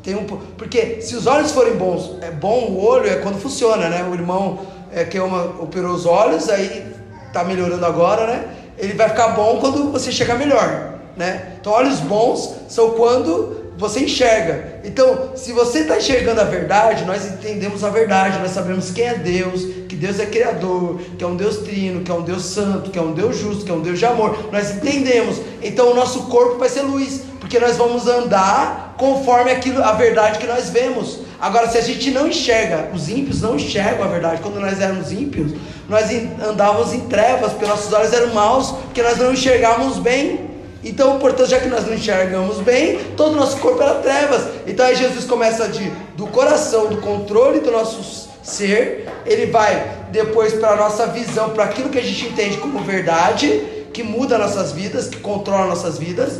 Tem 0.04 0.16
um, 0.16 0.26
porque 0.26 1.02
se 1.02 1.16
os 1.16 1.26
olhos 1.26 1.52
forem 1.52 1.76
bons, 1.76 2.18
é 2.22 2.30
bom 2.30 2.68
o 2.68 2.86
olho 2.86 3.10
é 3.10 3.16
quando 3.16 3.40
funciona, 3.40 3.90
né? 3.90 4.06
O 4.10 4.14
irmão 4.14 4.60
é, 4.92 5.06
que 5.06 5.18
uma, 5.20 5.46
operou 5.62 5.94
os 5.96 6.06
olhos, 6.06 6.50
aí 6.50 6.86
está 7.28 7.44
melhorando 7.44 7.86
agora, 7.86 8.28
né? 8.28 8.46
Ele 8.78 8.94
vai 8.94 9.10
ficar 9.10 9.30
bom 9.30 9.60
quando 9.60 9.92
você 9.92 10.12
chegar 10.12 10.38
melhor 10.38 10.94
né? 11.16 11.54
Então, 11.60 11.72
olhos 11.74 12.00
bons 12.00 12.56
são 12.68 12.92
quando 12.92 13.64
você 13.78 14.02
enxerga. 14.02 14.82
Então, 14.84 15.32
se 15.36 15.52
você 15.52 15.80
está 15.80 15.98
enxergando 15.98 16.42
a 16.42 16.44
verdade, 16.44 17.06
nós 17.06 17.26
entendemos 17.26 17.84
a 17.84 17.90
verdade, 17.90 18.40
nós 18.40 18.52
sabemos 18.52 18.92
quem 18.92 19.06
é 19.06 19.16
Deus, 19.16 19.64
que 19.88 19.96
Deus 19.96 20.20
é 20.20 20.26
Criador, 20.26 21.00
que 21.18 21.24
é 21.24 21.28
um 21.28 21.36
Deus 21.36 21.58
trino, 21.58 22.02
que 22.02 22.12
é 22.12 22.14
um 22.14 22.22
Deus 22.22 22.44
santo, 22.44 22.92
que 22.92 23.00
é 23.00 23.02
um 23.02 23.14
Deus 23.14 23.38
justo, 23.38 23.66
que 23.66 23.72
é 23.72 23.74
um 23.74 23.82
Deus 23.82 24.00
de 24.00 24.06
amor. 24.06 24.52
Nós 24.52 24.76
entendemos. 24.76 25.38
Então, 25.62 25.92
o 25.92 25.96
nosso 25.96 26.24
corpo 26.24 26.58
vai 26.58 26.70
ser 26.70 26.82
luz, 26.82 27.22
porque 27.54 27.64
nós 27.64 27.78
vamos 27.78 28.08
andar 28.08 28.96
conforme 28.98 29.52
aquilo, 29.52 29.84
a 29.84 29.92
verdade 29.92 30.40
que 30.40 30.48
nós 30.48 30.72
vemos. 30.72 31.20
Agora, 31.40 31.70
se 31.70 31.78
a 31.78 31.82
gente 31.82 32.10
não 32.10 32.28
enxerga, 32.28 32.90
os 32.92 33.08
ímpios 33.08 33.42
não 33.42 33.58
enxergam 33.58 34.06
a 34.06 34.08
verdade. 34.08 34.42
Quando 34.42 34.60
nós 34.60 34.82
éramos 34.82 35.12
ímpios, 35.12 35.52
nós 35.88 36.06
andávamos 36.44 36.94
em 36.94 37.02
trevas, 37.02 37.52
porque 37.52 37.68
nossos 37.68 37.94
olhos 37.94 38.12
eram 38.12 38.34
maus, 38.34 38.72
porque 38.72 39.04
nós 39.04 39.20
não 39.20 39.34
enxergávamos 39.34 40.00
bem. 40.00 40.50
Então, 40.84 41.20
portanto, 41.20 41.48
já 41.48 41.60
que 41.60 41.68
nós 41.68 41.86
não 41.86 41.94
enxergamos 41.94 42.58
bem, 42.58 42.98
todo 43.16 43.34
o 43.34 43.36
nosso 43.36 43.58
corpo 43.58 43.84
era 43.84 43.96
trevas. 43.96 44.48
Então 44.66 44.84
aí 44.84 44.96
Jesus 44.96 45.26
começa 45.26 45.68
de, 45.68 45.92
do 46.18 46.26
coração, 46.26 46.88
do 46.88 46.98
controle 47.02 47.60
do 47.60 47.70
nosso 47.70 48.30
ser, 48.42 49.08
ele 49.28 49.46
vai 49.46 50.08
depois 50.12 50.54
para 50.54 50.72
a 50.72 50.76
nossa 50.76 51.06
visão, 51.06 51.52
para 51.52 51.66
aquilo 51.66 51.90
que 51.90 52.00
a 52.00 52.04
gente 52.04 52.26
entende 52.26 52.58
como 52.58 52.80
verdade, 52.80 53.86
que 53.94 54.02
muda 54.02 54.40
nossas 54.40 54.72
vidas, 54.72 55.08
que 55.08 55.18
controla 55.18 55.68
nossas 55.68 56.00
vidas. 56.00 56.40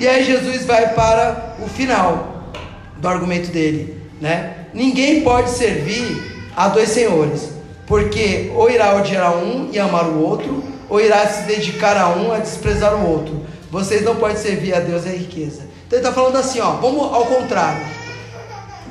E 0.00 0.08
aí 0.08 0.24
Jesus 0.24 0.64
vai 0.64 0.94
para 0.94 1.56
o 1.62 1.68
final 1.68 2.52
do 2.96 3.06
argumento 3.06 3.50
dele, 3.50 4.02
né? 4.18 4.54
Ninguém 4.72 5.20
pode 5.20 5.50
servir 5.50 6.50
a 6.56 6.68
dois 6.68 6.88
senhores, 6.88 7.50
porque 7.86 8.50
ou 8.54 8.70
irá 8.70 8.96
odiar 8.96 9.36
um 9.36 9.68
e 9.70 9.78
amar 9.78 10.06
o 10.06 10.22
outro, 10.22 10.64
ou 10.88 10.98
irá 11.02 11.26
se 11.26 11.42
dedicar 11.42 11.98
a 11.98 12.08
um 12.08 12.32
a 12.32 12.38
desprezar 12.38 12.94
o 12.94 13.10
outro. 13.10 13.44
Vocês 13.70 14.02
não 14.02 14.16
podem 14.16 14.38
servir 14.38 14.74
a 14.74 14.80
Deus 14.80 15.04
e 15.04 15.10
a 15.10 15.12
riqueza. 15.12 15.64
Então 15.86 15.98
ele 15.98 16.08
está 16.08 16.12
falando 16.12 16.36
assim, 16.36 16.60
ó, 16.60 16.72
vamos 16.72 17.12
ao 17.12 17.26
contrário. 17.26 17.84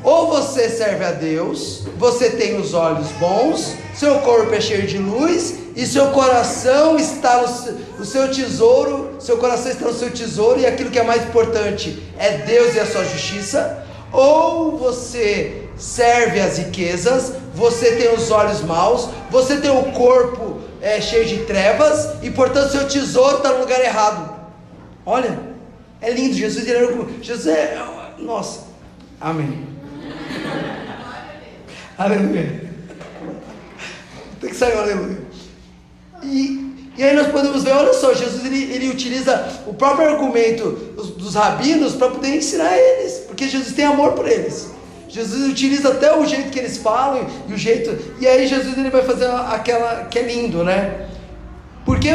Ou 0.03 0.27
você 0.27 0.69
serve 0.69 1.03
a 1.03 1.11
Deus, 1.11 1.83
você 1.97 2.29
tem 2.29 2.57
os 2.59 2.73
olhos 2.73 3.07
bons, 3.19 3.73
seu 3.93 4.19
corpo 4.19 4.53
é 4.53 4.61
cheio 4.61 4.87
de 4.87 4.97
luz 4.97 5.55
e 5.75 5.85
seu 5.85 6.07
coração 6.07 6.97
está 6.97 7.45
no 7.97 8.05
seu 8.05 8.31
tesouro, 8.31 9.15
seu 9.19 9.37
coração 9.37 9.71
está 9.71 9.85
no 9.85 9.93
seu 9.93 10.09
tesouro 10.09 10.59
e 10.59 10.65
aquilo 10.65 10.89
que 10.89 10.99
é 10.99 11.03
mais 11.03 11.23
importante 11.23 12.01
é 12.17 12.37
Deus 12.37 12.75
e 12.75 12.79
a 12.79 12.85
sua 12.85 13.03
justiça. 13.03 13.85
Ou 14.11 14.77
você 14.77 15.65
serve 15.77 16.39
as 16.39 16.57
riquezas, 16.57 17.33
você 17.53 17.95
tem 17.97 18.13
os 18.13 18.31
olhos 18.31 18.61
maus, 18.61 19.09
você 19.29 19.57
tem 19.57 19.69
o 19.69 19.91
corpo 19.91 20.59
é, 20.81 21.01
cheio 21.01 21.25
de 21.25 21.39
trevas 21.45 22.23
e 22.23 22.31
portanto 22.31 22.71
seu 22.71 22.87
tesouro 22.87 23.37
está 23.37 23.51
no 23.51 23.59
lugar 23.59 23.81
errado. 23.81 24.33
Olha, 25.05 25.39
é 26.01 26.09
lindo. 26.11 26.33
Jesus 26.33 26.65
Jesus 27.21 27.47
é. 27.47 27.77
Nossa. 28.17 28.61
Amém. 29.19 29.68
Aleluia. 31.97 32.69
Tem 34.39 34.49
que 34.49 34.55
sair 34.55 34.75
um 34.75 34.79
aleluia. 34.79 35.17
E, 36.23 36.73
e 36.97 37.03
aí 37.03 37.15
nós 37.15 37.27
podemos 37.27 37.63
ver, 37.63 37.71
olha 37.71 37.93
só, 37.93 38.13
Jesus 38.13 38.45
ele, 38.45 38.73
ele 38.73 38.89
utiliza 38.89 39.61
o 39.67 39.73
próprio 39.73 40.09
argumento 40.09 40.71
dos, 40.95 41.11
dos 41.11 41.35
rabinos 41.35 41.93
para 41.95 42.09
poder 42.09 42.35
ensinar 42.35 42.77
eles, 42.77 43.23
porque 43.27 43.47
Jesus 43.47 43.73
tem 43.73 43.85
amor 43.85 44.13
por 44.13 44.27
eles. 44.27 44.69
Jesus 45.07 45.49
utiliza 45.49 45.89
até 45.89 46.15
o 46.15 46.25
jeito 46.25 46.51
que 46.51 46.59
eles 46.59 46.77
falam 46.77 47.25
e 47.47 47.53
o 47.53 47.57
jeito. 47.57 47.97
E 48.19 48.27
aí 48.27 48.47
Jesus 48.47 48.77
ele 48.77 48.89
vai 48.89 49.01
fazer 49.01 49.25
aquela 49.25 50.05
que 50.05 50.19
é 50.19 50.21
lindo, 50.21 50.63
né? 50.63 51.07
Porque 51.83 52.09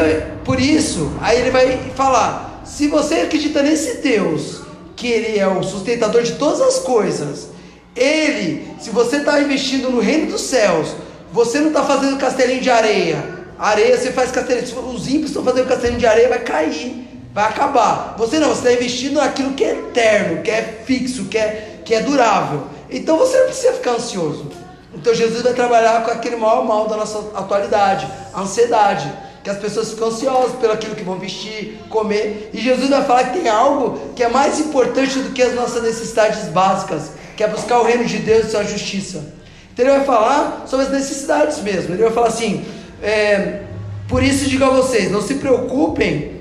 por 0.45 0.61
isso, 0.61 1.13
aí 1.21 1.41
ele 1.41 1.51
vai 1.51 1.91
falar: 1.97 2.63
se 2.65 2.87
você 2.87 3.17
acredita 3.17 3.63
nesse 3.63 4.01
Deus, 4.01 4.63
que 4.97 5.07
Ele 5.09 5.39
é 5.39 5.47
o 5.47 5.63
sustentador 5.63 6.23
de 6.23 6.33
todas 6.33 6.61
as 6.61 6.79
coisas, 6.79 7.49
Ele, 7.96 8.74
se 8.80 8.90
você 8.90 9.18
está 9.18 9.40
investindo 9.40 9.90
no 9.90 10.00
reino 10.00 10.33
dos 10.33 10.42
céus, 10.42 10.88
você 11.33 11.61
não 11.61 11.68
está 11.68 11.85
fazendo 11.85 12.18
castelinho 12.18 12.61
de 12.61 12.70
areia. 12.70 13.35
Areia 13.59 13.96
você 13.96 14.12
faz 14.12 14.30
castelinho. 14.30 14.88
Os 14.90 15.09
ímpios 15.09 15.30
estão 15.30 15.44
fazendo 15.44 15.68
castelinho 15.68 15.98
de 15.98 16.07
areia, 16.07 16.28
vai 16.28 16.40
cair, 16.40 17.09
vai 17.33 17.44
acabar. 17.44 18.14
Você 18.18 18.38
não, 18.38 18.48
você 18.48 18.68
está 18.68 18.72
investindo 18.72 19.14
naquilo 19.14 19.52
que 19.54 19.64
é 19.64 19.72
eterno, 19.72 20.42
que 20.42 20.50
é 20.50 20.83
fixo, 20.85 21.26
que 21.26 21.38
é, 21.38 21.80
que 21.85 21.94
é 21.94 22.00
durável. 22.00 22.64
Então 22.90 23.16
você 23.16 23.38
não 23.38 23.46
precisa 23.46 23.72
ficar 23.74 23.92
ansioso. 23.92 24.50
Então 24.94 25.14
Jesus 25.14 25.42
vai 25.42 25.52
trabalhar 25.52 26.04
com 26.04 26.11
aquele 26.11 26.37
maior 26.37 26.64
mal 26.64 26.88
da 26.88 26.96
nossa 26.96 27.18
atualidade, 27.35 28.09
a 28.33 28.40
ansiedade 28.40 29.12
que 29.44 29.50
as 29.50 29.59
pessoas 29.59 29.90
ficam 29.90 30.09
ansiosas 30.09 30.57
pelo 30.57 30.72
aquilo 30.72 30.96
que 30.96 31.04
vão 31.04 31.18
vestir, 31.18 31.78
comer. 31.90 32.50
E 32.54 32.59
Jesus 32.59 32.88
vai 32.88 33.04
falar 33.04 33.24
que 33.24 33.40
tem 33.40 33.48
algo 33.48 34.00
que 34.16 34.22
é 34.22 34.28
mais 34.28 34.59
importante 34.59 35.18
do 35.18 35.33
que 35.33 35.42
as 35.42 35.54
nossas 35.54 35.83
necessidades 35.83 36.48
básicas, 36.48 37.11
que 37.37 37.44
é 37.44 37.48
buscar 37.48 37.78
o 37.80 37.85
reino 37.85 38.07
de 38.07 38.16
Deus 38.16 38.46
e 38.46 38.50
sua 38.50 38.64
justiça. 38.64 39.35
Então 39.70 39.85
ele 39.85 39.96
vai 39.96 40.07
falar 40.07 40.64
sobre 40.66 40.87
as 40.87 40.92
necessidades 40.92 41.61
mesmo. 41.61 41.94
Ele 41.94 42.02
vai 42.04 42.12
falar 42.12 42.28
assim: 42.28 42.64
é, 43.02 43.61
por 44.09 44.22
isso 44.22 44.48
digo 44.48 44.64
a 44.64 44.70
vocês, 44.70 45.11
não 45.11 45.20
se 45.20 45.35
preocupem 45.35 46.40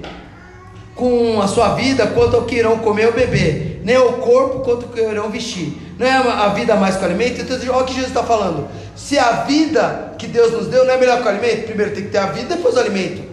com 0.96 1.42
a 1.42 1.48
sua 1.48 1.76
vida 1.76 2.08
quanto 2.08 2.38
ao 2.38 2.44
que 2.44 2.56
irão 2.56 2.80
comer 2.80 3.08
ou 3.08 3.14
beber, 3.14 3.82
nem 3.84 3.98
ao 3.98 4.14
corpo 4.14 4.60
quanto 4.60 4.86
ao 4.86 4.92
que 4.94 5.02
irão 5.02 5.30
vestir. 5.30 5.74
Não 6.04 6.10
é 6.10 6.18
a 6.18 6.50
vida 6.50 6.76
mais 6.76 6.98
que 6.98 7.02
o 7.02 7.06
alimento? 7.06 7.42
Então, 7.42 7.58
olha 7.74 7.84
o 7.84 7.86
que 7.86 7.94
Jesus 7.94 8.10
está 8.10 8.24
falando. 8.24 8.68
Se 8.94 9.18
a 9.18 9.44
vida 9.44 10.14
que 10.20 10.28
Deus 10.28 10.52
nos 10.52 10.68
deu 10.68 10.84
não 10.84 10.94
é 10.94 10.98
melhor 10.98 11.22
que 11.22 11.26
o 11.26 11.30
alimento, 11.30 11.66
primeiro 11.66 11.96
tem 11.96 12.04
que 12.04 12.10
ter 12.10 12.18
a 12.18 12.26
vida, 12.26 12.58
depois 12.58 12.76
o 12.76 12.80
alimento. 12.80 13.24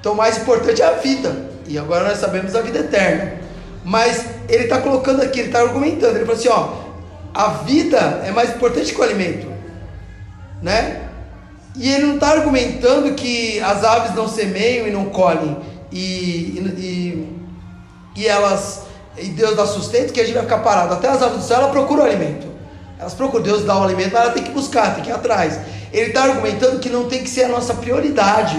Então, 0.00 0.14
o 0.14 0.16
mais 0.16 0.38
importante 0.38 0.80
é 0.80 0.86
a 0.86 0.92
vida. 0.92 1.50
E 1.66 1.78
agora 1.78 2.08
nós 2.08 2.16
sabemos 2.16 2.56
a 2.56 2.62
vida 2.62 2.78
eterna. 2.78 3.34
Mas 3.84 4.24
ele 4.48 4.64
está 4.64 4.80
colocando 4.80 5.20
aqui, 5.20 5.40
ele 5.40 5.48
está 5.48 5.60
argumentando. 5.60 6.16
Ele 6.16 6.24
falou 6.24 6.40
assim: 6.40 6.48
ó, 6.48 6.70
a 7.34 7.48
vida 7.64 8.22
é 8.24 8.30
mais 8.30 8.48
importante 8.48 8.94
que 8.94 8.98
o 8.98 9.04
alimento, 9.04 9.52
né? 10.62 11.02
E 11.76 11.92
ele 11.92 12.06
não 12.06 12.14
está 12.14 12.30
argumentando 12.30 13.12
que 13.12 13.60
as 13.60 13.84
aves 13.84 14.14
não 14.14 14.26
semeiam 14.26 14.86
e 14.86 14.90
não 14.90 15.04
colhem 15.10 15.58
e, 15.92 16.58
e, 16.78 17.28
e 18.16 18.26
elas 18.26 18.87
e 19.20 19.28
Deus 19.28 19.56
dá 19.56 19.66
sustento 19.66 20.12
que 20.12 20.20
a 20.20 20.24
gente 20.24 20.34
vai 20.34 20.44
ficar 20.44 20.58
parado. 20.58 20.94
Até 20.94 21.08
as 21.08 21.22
aves 21.22 21.38
do 21.38 21.44
céu 21.44 21.58
ela 21.58 21.68
procura 21.68 22.02
o 22.02 22.04
alimento. 22.04 22.46
Elas 22.98 23.14
procuram, 23.14 23.44
Deus 23.44 23.64
dá 23.64 23.78
o 23.78 23.82
alimento, 23.82 24.12
mas 24.12 24.22
ela 24.22 24.32
tem 24.32 24.42
que 24.42 24.50
buscar, 24.50 24.94
tem 24.94 25.04
que 25.04 25.10
ir 25.10 25.12
atrás. 25.12 25.58
Ele 25.92 26.08
está 26.08 26.24
argumentando 26.24 26.78
que 26.78 26.88
não 26.88 27.04
tem 27.04 27.22
que 27.22 27.30
ser 27.30 27.44
a 27.44 27.48
nossa 27.48 27.74
prioridade. 27.74 28.58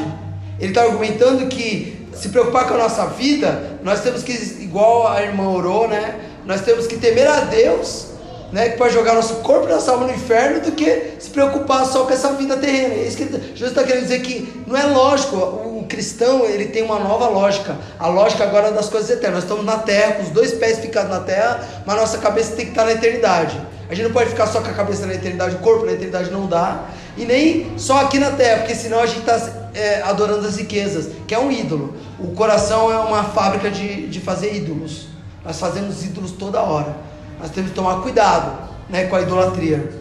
Ele 0.59 0.71
está 0.71 0.83
argumentando 0.83 1.47
que 1.47 2.07
se 2.13 2.29
preocupar 2.29 2.67
com 2.67 2.73
a 2.73 2.77
nossa 2.77 3.05
vida, 3.07 3.79
nós 3.83 4.01
temos 4.01 4.23
que, 4.23 4.33
igual 4.61 5.07
a 5.07 5.21
irmã 5.21 5.49
orou, 5.49 5.87
né? 5.87 6.19
Nós 6.45 6.61
temos 6.61 6.87
que 6.87 6.97
temer 6.97 7.27
a 7.27 7.41
Deus, 7.41 8.07
né? 8.51 8.69
Que 8.69 8.77
pode 8.77 8.93
jogar 8.93 9.13
nosso 9.13 9.35
corpo 9.35 9.67
e 9.67 9.71
nossa 9.71 9.91
alma 9.91 10.07
no 10.07 10.13
inferno, 10.13 10.61
do 10.61 10.71
que 10.71 11.13
se 11.19 11.29
preocupar 11.29 11.85
só 11.85 12.05
com 12.05 12.11
essa 12.11 12.33
vida 12.33 12.57
terrena. 12.57 12.93
É 12.95 13.07
isso 13.07 13.17
que 13.17 13.23
Jesus 13.23 13.69
está 13.69 13.83
querendo 13.83 14.03
dizer 14.03 14.21
que 14.21 14.63
não 14.67 14.75
é 14.75 14.83
lógico. 14.83 15.35
O 15.35 15.78
cristão 15.89 16.45
ele 16.45 16.67
tem 16.67 16.84
uma 16.84 16.99
nova 16.99 17.28
lógica. 17.28 17.75
A 17.97 18.08
lógica 18.08 18.43
agora 18.43 18.67
é 18.67 18.71
das 18.71 18.88
coisas 18.88 19.10
eternas. 19.10 19.43
Nós 19.43 19.43
estamos 19.43 19.65
na 19.65 19.80
terra, 19.80 20.13
com 20.13 20.23
os 20.23 20.30
dois 20.30 20.54
pés 20.54 20.80
ficados 20.80 21.10
na 21.10 21.19
terra, 21.19 21.67
mas 21.86 21.95
nossa 21.97 22.19
cabeça 22.19 22.56
tem 22.56 22.65
que 22.65 22.71
estar 22.71 22.86
na 22.86 22.93
eternidade. 22.93 23.60
A 23.89 23.95
gente 23.95 24.06
não 24.06 24.13
pode 24.13 24.30
ficar 24.30 24.47
só 24.47 24.62
com 24.62 24.69
a 24.69 24.73
cabeça 24.73 25.08
na 25.08 25.15
eternidade, 25.15 25.56
o 25.56 25.60
corpo 25.60 25.86
na 25.86 25.93
eternidade 25.93 26.30
não 26.30 26.45
dá. 26.45 26.86
E 27.17 27.25
nem 27.25 27.78
só 27.78 28.02
aqui 28.02 28.19
na 28.19 28.32
terra, 28.32 28.60
porque 28.60 28.75
senão 28.75 28.99
a 28.99 29.06
gente 29.08 29.19
está 29.19 29.69
é, 29.73 30.02
adorando 30.04 30.47
as 30.47 30.58
riquezas, 30.58 31.10
que 31.28 31.34
é 31.34 31.39
um 31.39 31.52
ídolo. 31.52 31.95
O 32.19 32.28
coração 32.34 32.91
é 32.91 32.97
uma 32.99 33.23
fábrica 33.23 33.69
de, 33.69 34.08
de 34.08 34.19
fazer 34.19 34.56
ídolos. 34.56 35.08
Nós 35.43 35.60
fazemos 35.60 36.06
ídolos 36.06 36.32
toda 36.32 36.62
hora. 36.62 36.95
Nós 37.41 37.49
temos 37.49 37.71
que 37.71 37.75
tomar 37.75 38.02
cuidado 38.02 38.69
né, 38.89 39.06
com 39.06 39.15
a 39.15 39.21
idolatria. 39.21 39.91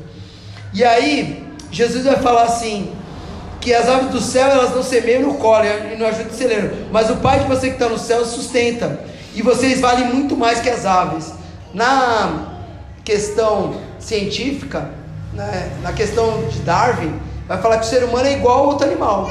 E 0.74 0.85
aí, 0.85 1.46
Jesus 1.70 2.05
vai 2.05 2.16
falar 2.16 2.44
assim: 2.44 2.92
que 3.60 3.74
as 3.74 3.88
aves 3.88 4.10
do 4.10 4.20
céu 4.20 4.48
elas 4.48 4.74
não 4.74 4.82
semeiam 4.82 5.22
no 5.22 5.34
colhem 5.34 5.92
e 5.92 5.96
não 5.96 6.06
ajudam 6.06 6.28
o 6.28 6.34
celeiro, 6.34 6.86
mas 6.90 7.10
o 7.10 7.16
Pai 7.16 7.40
de 7.40 7.46
você 7.46 7.68
que 7.68 7.74
está 7.74 7.88
no 7.88 7.98
céu 7.98 8.24
sustenta. 8.24 9.00
E 9.34 9.42
vocês 9.42 9.80
valem 9.80 10.06
muito 10.06 10.36
mais 10.36 10.60
que 10.60 10.68
as 10.68 10.86
aves. 10.86 11.32
Na 11.72 12.56
questão 13.04 13.74
científica, 13.98 14.90
né, 15.32 15.70
na 15.82 15.92
questão 15.92 16.42
de 16.48 16.60
Darwin, 16.60 17.14
vai 17.46 17.60
falar 17.60 17.78
que 17.78 17.86
o 17.86 17.88
ser 17.88 18.04
humano 18.04 18.26
é 18.26 18.32
igual 18.32 18.60
ao 18.60 18.66
outro 18.66 18.86
animal. 18.86 19.30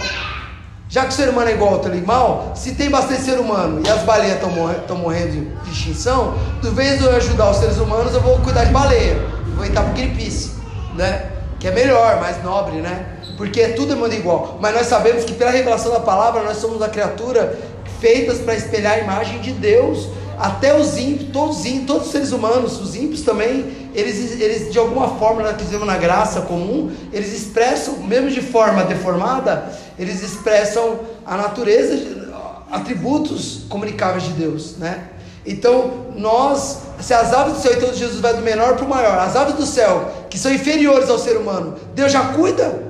Já 0.89 1.03
que 1.03 1.09
o 1.09 1.11
ser 1.11 1.29
humano 1.29 1.49
é 1.49 1.53
igual 1.53 1.69
ao 1.69 1.75
outro 1.75 1.91
animal, 1.91 2.53
se 2.55 2.75
tem 2.75 2.89
bastante 2.89 3.21
ser 3.21 3.39
humano 3.39 3.81
e 3.85 3.89
as 3.89 4.03
baleias 4.03 4.35
estão 4.35 4.97
morrendo 4.97 5.53
de 5.63 5.71
extinção, 5.71 6.37
do 6.61 6.71
vez 6.71 6.99
de 6.99 7.05
eu 7.05 7.15
ajudar 7.17 7.49
os 7.49 7.57
seres 7.57 7.77
humanos, 7.77 8.13
eu 8.13 8.21
vou 8.21 8.39
cuidar 8.39 8.63
de 8.63 8.71
baleia, 8.71 9.17
vou 9.55 9.65
entrar 9.65 9.83
para 9.83 9.93
Greenpeace, 9.93 10.51
né? 10.95 11.31
Que 11.59 11.67
é 11.67 11.71
melhor, 11.71 12.21
mais 12.21 12.41
nobre, 12.41 12.77
né? 12.77 13.16
Porque 13.37 13.69
tudo 13.69 13.93
é 13.93 14.15
igual. 14.15 14.57
Mas 14.59 14.73
nós 14.73 14.87
sabemos 14.87 15.23
que 15.23 15.33
pela 15.33 15.51
revelação 15.51 15.91
da 15.91 15.99
palavra, 15.99 16.41
nós 16.43 16.57
somos 16.57 16.81
a 16.81 16.89
criatura 16.89 17.57
feitas 17.99 18.39
para 18.39 18.55
espelhar 18.55 18.93
a 18.93 18.99
imagem 18.99 19.39
de 19.39 19.51
Deus. 19.51 20.09
Até 20.37 20.75
os 20.77 20.97
ímpios, 20.97 21.31
todos 21.31 21.59
os 21.59 21.65
ímpios, 21.65 21.85
todos 21.85 22.05
os 22.07 22.11
seres 22.11 22.31
humanos, 22.31 22.79
os 22.79 22.95
ímpios 22.95 23.21
também, 23.21 23.89
eles, 23.95 24.39
eles 24.39 24.71
de 24.71 24.77
alguma 24.77 25.17
forma, 25.17 25.41
nós 25.41 25.59
fizemos 25.59 25.87
na 25.87 25.97
graça 25.97 26.41
comum, 26.41 26.91
eles 27.11 27.33
expressam, 27.33 27.97
mesmo 27.97 28.29
de 28.29 28.41
forma 28.41 28.83
deformada, 28.83 29.71
eles 29.97 30.21
expressam 30.21 30.99
a 31.25 31.37
natureza, 31.37 32.27
atributos 32.71 33.61
comunicáveis 33.67 34.25
de 34.25 34.33
Deus, 34.33 34.77
né? 34.77 35.09
Então, 35.43 36.07
nós, 36.15 36.81
se 36.99 37.13
as 37.13 37.33
aves 37.33 37.53
do 37.53 37.59
céu, 37.61 37.73
então 37.73 37.93
Jesus 37.93 38.19
vai 38.19 38.33
do 38.33 38.41
menor 38.41 38.75
para 38.75 38.85
o 38.85 38.89
maior, 38.89 39.17
as 39.17 39.35
aves 39.35 39.55
do 39.55 39.65
céu, 39.65 40.11
que 40.29 40.37
são 40.37 40.53
inferiores 40.53 41.09
ao 41.09 41.17
ser 41.17 41.37
humano, 41.37 41.75
Deus 41.95 42.11
já 42.11 42.33
cuida, 42.33 42.86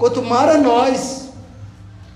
quanto 0.00 0.22
mais 0.22 0.56
a 0.56 0.58
nós, 0.58 1.28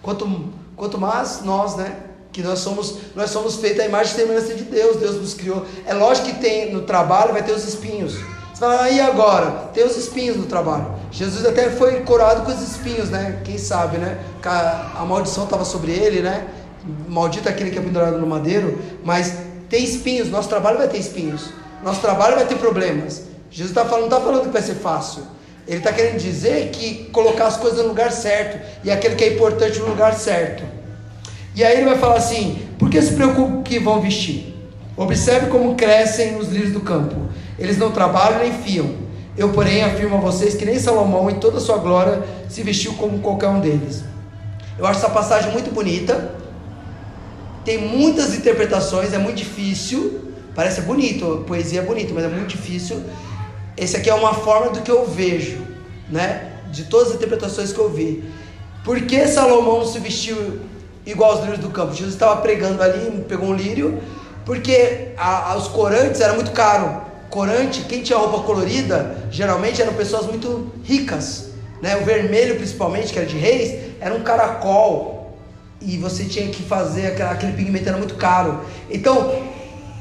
quanto, 0.03 0.27
quanto 0.75 0.99
mais 0.99 1.43
nós, 1.43 1.77
né? 1.77 1.95
que 2.33 2.43
nós 2.43 2.59
somos, 2.59 2.97
nós 3.15 3.31
somos 3.31 3.57
feitos 3.57 3.79
à 3.81 3.87
imagem 3.87 4.13
e 4.13 4.17
semelhança 4.17 4.55
de 4.55 4.65
Deus, 4.65 4.97
Deus 4.97 5.17
nos 5.21 5.35
criou. 5.35 5.65
É 5.87 5.95
lógico 5.95 6.27
que 6.29 6.41
tem 6.41 6.73
no 6.73 6.83
trabalho 6.83 7.33
vai 7.33 7.45
ter 7.45 7.53
os 7.53 7.65
espinhos. 7.65 8.15
Você 8.15 8.61
fala, 8.61 8.83
ah, 8.83 8.91
e 8.91 9.01
agora? 9.01 9.69
Tem 9.73 9.85
os 9.85 9.97
espinhos 9.97 10.37
no 10.37 10.47
trabalho. 10.47 10.87
Jesus 11.13 11.47
até 11.47 11.71
foi 11.71 12.01
coroado 12.01 12.43
com 12.43 12.51
os 12.51 12.61
espinhos, 12.61 13.11
né? 13.11 13.41
Quem 13.45 13.57
sabe, 13.57 13.99
né? 13.99 14.19
A 14.43 15.05
maldição 15.05 15.45
estava 15.45 15.65
sobre 15.65 15.93
ele, 15.93 16.23
né? 16.23 16.49
Maldito 17.09 17.49
aquele 17.49 17.71
que 17.71 17.79
é 17.79 17.83
pendurado 17.83 18.19
no 18.19 18.27
madeiro, 18.27 18.79
mas 19.05 19.37
tem 19.69 19.85
espinhos, 19.85 20.29
nosso 20.29 20.49
trabalho 20.49 20.79
vai 20.79 20.89
ter 20.89 20.99
espinhos. 20.99 21.51
Nosso 21.85 22.01
trabalho 22.01 22.35
vai 22.35 22.47
ter 22.47 22.57
problemas. 22.57 23.23
Jesus 23.51 23.73
tá 23.73 23.85
falando, 23.85 24.11
não 24.11 24.19
está 24.19 24.21
falando 24.21 24.43
que 24.43 24.49
vai 24.49 24.63
ser 24.63 24.75
fácil. 24.75 25.23
Ele 25.67 25.79
está 25.79 25.93
querendo 25.93 26.19
dizer 26.19 26.71
que 26.71 27.05
colocar 27.13 27.47
as 27.47 27.57
coisas 27.57 27.81
no 27.81 27.89
lugar 27.89 28.13
certo 28.13 28.61
e 28.85 28.91
aquele 28.91 29.15
que 29.15 29.25
é 29.25 29.33
importante 29.35 29.79
no 29.79 29.87
lugar 29.87 30.15
certo. 30.15 30.63
E 31.55 31.65
aí 31.65 31.79
ele 31.79 31.87
vai 31.87 31.99
falar 31.99 32.17
assim: 32.17 32.69
por 32.79 32.91
que 32.91 33.01
se 33.01 33.15
preocupa 33.15 33.63
que 33.63 33.79
vão 33.79 34.01
vestir? 34.01 34.55
Observe 34.97 35.47
como 35.47 35.75
crescem 35.75 36.37
os 36.37 36.49
lírios 36.49 36.73
do 36.73 36.81
campo. 36.81 37.17
Eles 37.59 37.79
não 37.79 37.91
trabalham 37.91 38.41
nem 38.41 38.53
fiam. 38.53 39.05
Eu, 39.37 39.49
porém, 39.49 39.83
afirmo 39.83 40.17
a 40.17 40.21
vocês 40.21 40.55
que 40.55 40.65
nem 40.65 40.79
Salomão, 40.79 41.29
em 41.29 41.35
toda 41.37 41.59
a 41.59 41.61
sua 41.61 41.79
glória, 41.79 42.23
se 42.49 42.63
vestiu 42.63 42.95
como 42.95 43.19
qualquer 43.19 43.49
um 43.49 43.61
deles. 43.61 44.05
Eu 44.79 44.87
acho 44.87 45.01
essa 45.01 45.11
passagem 45.11 45.51
muito 45.51 45.73
bonita. 45.73 46.33
Tem 47.65 47.79
muitas 47.79 48.35
interpretações, 48.35 49.13
é 49.13 49.19
muito 49.19 49.37
difícil. 49.37 50.21
Parece 50.55 50.83
bonito, 50.83 51.43
poesia 51.47 51.81
é 51.81 51.85
bonito, 51.85 52.15
mas 52.15 52.25
é 52.25 52.29
muito 52.29 52.49
difícil. 52.49 53.03
Esse 53.77 53.97
aqui 53.97 54.09
é 54.09 54.15
uma 54.15 54.35
forma 54.35 54.71
do 54.71 54.83
que 54.83 54.91
eu 54.91 55.07
vejo, 55.07 55.59
né? 56.11 56.53
De 56.71 56.85
todas 56.85 57.09
as 57.09 57.15
interpretações 57.17 57.73
que 57.73 57.79
eu 57.79 57.91
vi. 57.91 58.25
Por 58.85 59.01
que 59.03 59.27
Salomão 59.27 59.87
se 59.87 59.99
vestiu 59.99 60.61
igual 61.07 61.35
os 61.35 61.41
lírios 61.41 61.59
do 61.59 61.71
campo. 61.71 61.93
Jesus 61.93 62.15
estava 62.15 62.41
pregando 62.41 62.83
ali, 62.83 63.25
pegou 63.29 63.49
um 63.49 63.55
lírio, 63.55 64.01
porque 64.45 65.13
a, 65.17 65.53
a, 65.53 65.57
os 65.57 65.69
corantes 65.69 66.21
era 66.21 66.33
muito 66.35 66.51
caro. 66.53 67.03
Corante, 67.31 67.83
quem 67.83 68.03
tinha 68.03 68.19
roupa 68.19 68.45
colorida, 68.45 69.17
geralmente 69.31 69.83
eram 69.83 69.95
pessoas 69.95 70.27
muito 70.27 70.73
ricas. 70.85 71.51
Né? 71.83 71.97
O 71.97 72.05
vermelho, 72.05 72.57
principalmente, 72.57 73.13
que 73.13 73.19
era 73.19 73.27
de 73.27 73.37
reis, 73.37 73.95
era 74.01 74.15
um 74.15 74.23
caracol. 74.23 75.37
E 75.81 75.99
você 75.99 76.25
tinha 76.25 76.49
que 76.49 76.63
fazer 76.63 77.09
aquele, 77.09 77.29
aquele 77.29 77.53
pigmento, 77.53 77.89
era 77.89 77.99
muito 77.99 78.15
caro. 78.15 78.61
Então, 78.89 79.43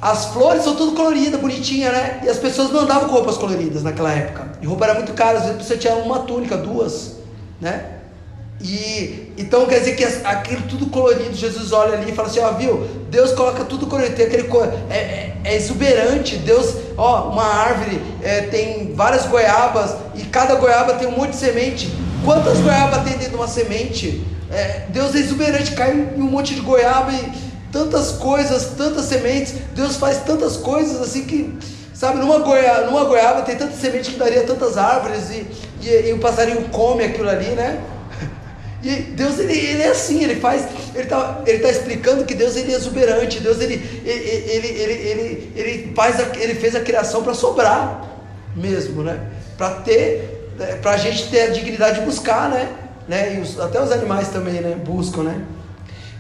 as 0.03 0.25
flores 0.25 0.65
são 0.65 0.75
tudo 0.75 0.91
coloridas, 0.91 1.39
bonitinha, 1.39 1.89
né? 1.89 2.19
E 2.25 2.29
as 2.29 2.37
pessoas 2.37 2.69
não 2.71 2.81
andavam 2.81 3.07
com 3.07 3.15
roupas 3.15 3.37
coloridas 3.37 3.83
naquela 3.83 4.11
época. 4.11 4.51
E 4.61 4.65
roupa 4.65 4.83
era 4.83 4.95
muito 4.95 5.13
cara, 5.13 5.37
às 5.37 5.45
vezes 5.45 5.65
você 5.65 5.77
tinha 5.77 5.95
uma 5.95 6.19
túnica, 6.19 6.57
duas, 6.57 7.13
né? 7.61 7.85
E 8.59 9.31
então 9.37 9.65
quer 9.65 9.79
dizer 9.79 9.95
que 9.95 10.03
aquilo 10.03 10.63
tudo 10.63 10.87
colorido, 10.87 11.33
Jesus 11.33 11.71
olha 11.71 11.93
ali 11.93 12.11
e 12.11 12.13
fala 12.13 12.27
assim: 12.27 12.41
ó, 12.41 12.51
viu? 12.51 12.85
Deus 13.09 13.31
coloca 13.31 13.63
tudo 13.63 13.87
colorido, 13.87 14.13
tem 14.13 14.25
aquele 14.25 14.45
é, 14.89 14.93
é, 14.93 15.37
é 15.45 15.55
exuberante. 15.55 16.35
Deus, 16.35 16.75
ó, 16.97 17.29
uma 17.29 17.45
árvore 17.45 18.01
é, 18.21 18.41
tem 18.41 18.93
várias 18.93 19.25
goiabas 19.25 19.95
e 20.15 20.23
cada 20.23 20.55
goiaba 20.55 20.95
tem 20.95 21.07
um 21.07 21.11
monte 21.11 21.29
de 21.29 21.37
semente. 21.37 21.89
Quantas 22.25 22.59
goiabas 22.59 23.03
tem 23.03 23.13
dentro 23.13 23.29
de 23.29 23.35
uma 23.35 23.47
semente? 23.47 24.21
É, 24.51 24.85
Deus 24.89 25.15
é 25.15 25.19
exuberante, 25.19 25.71
cai 25.71 25.93
um 25.93 26.23
monte 26.23 26.55
de 26.55 26.59
goiaba 26.59 27.13
e 27.13 27.52
tantas 27.73 28.12
coisas, 28.12 28.67
tantas 28.77 29.05
sementes. 29.05 29.55
Deus 29.75 29.97
faz 29.97 30.19
tantas 30.19 30.55
coisas 30.55 31.01
assim 31.01 31.25
que, 31.25 31.57
sabe, 31.93 32.19
numa 32.19 32.38
goiaba, 32.39 32.86
numa 32.86 33.03
goiaba 33.03 33.41
tem 33.41 33.57
tanta 33.57 33.75
semente 33.75 34.12
que 34.12 34.17
daria 34.17 34.43
tantas 34.43 34.77
árvores 34.77 35.31
e, 35.31 35.47
e, 35.81 36.09
e 36.09 36.13
o 36.13 36.19
passarinho 36.19 36.69
come 36.69 37.03
aquilo 37.03 37.27
ali, 37.27 37.47
né? 37.47 37.81
E 38.83 38.95
Deus 38.95 39.39
ele, 39.39 39.53
ele 39.53 39.81
é 39.81 39.88
assim, 39.88 40.21
ele 40.21 40.41
faz, 40.41 40.67
ele 40.93 41.05
está 41.05 41.41
ele 41.47 41.59
tá 41.59 41.69
explicando 41.69 42.25
que 42.25 42.36
Deus 42.36 42.57
ele 42.57 42.73
é 42.73 42.75
exuberante, 42.75 43.39
Deus 43.39 43.62
ele, 43.62 43.75
ele, 44.03 44.29
ele, 44.49 44.67
ele, 44.67 44.93
ele, 44.93 45.53
ele, 45.55 45.93
faz 45.95 46.19
a, 46.19 46.38
ele 46.38 46.53
fez 46.55 46.75
a 46.75 46.81
criação 46.81 47.23
para 47.23 47.33
sobrar 47.33 48.03
mesmo, 48.53 49.01
né? 49.01 49.21
Para 49.57 49.75
ter, 49.75 50.51
né? 50.59 50.77
para 50.81 50.91
a 50.91 50.97
gente 50.97 51.29
ter 51.29 51.43
a 51.43 51.47
dignidade 51.51 52.01
de 52.01 52.05
buscar, 52.05 52.49
né? 52.49 52.67
né? 53.07 53.38
E 53.38 53.39
os, 53.39 53.57
até 53.57 53.81
os 53.81 53.89
animais 53.89 54.27
também, 54.27 54.55
né? 54.55 54.75
Buscam, 54.75 55.23
né? 55.23 55.41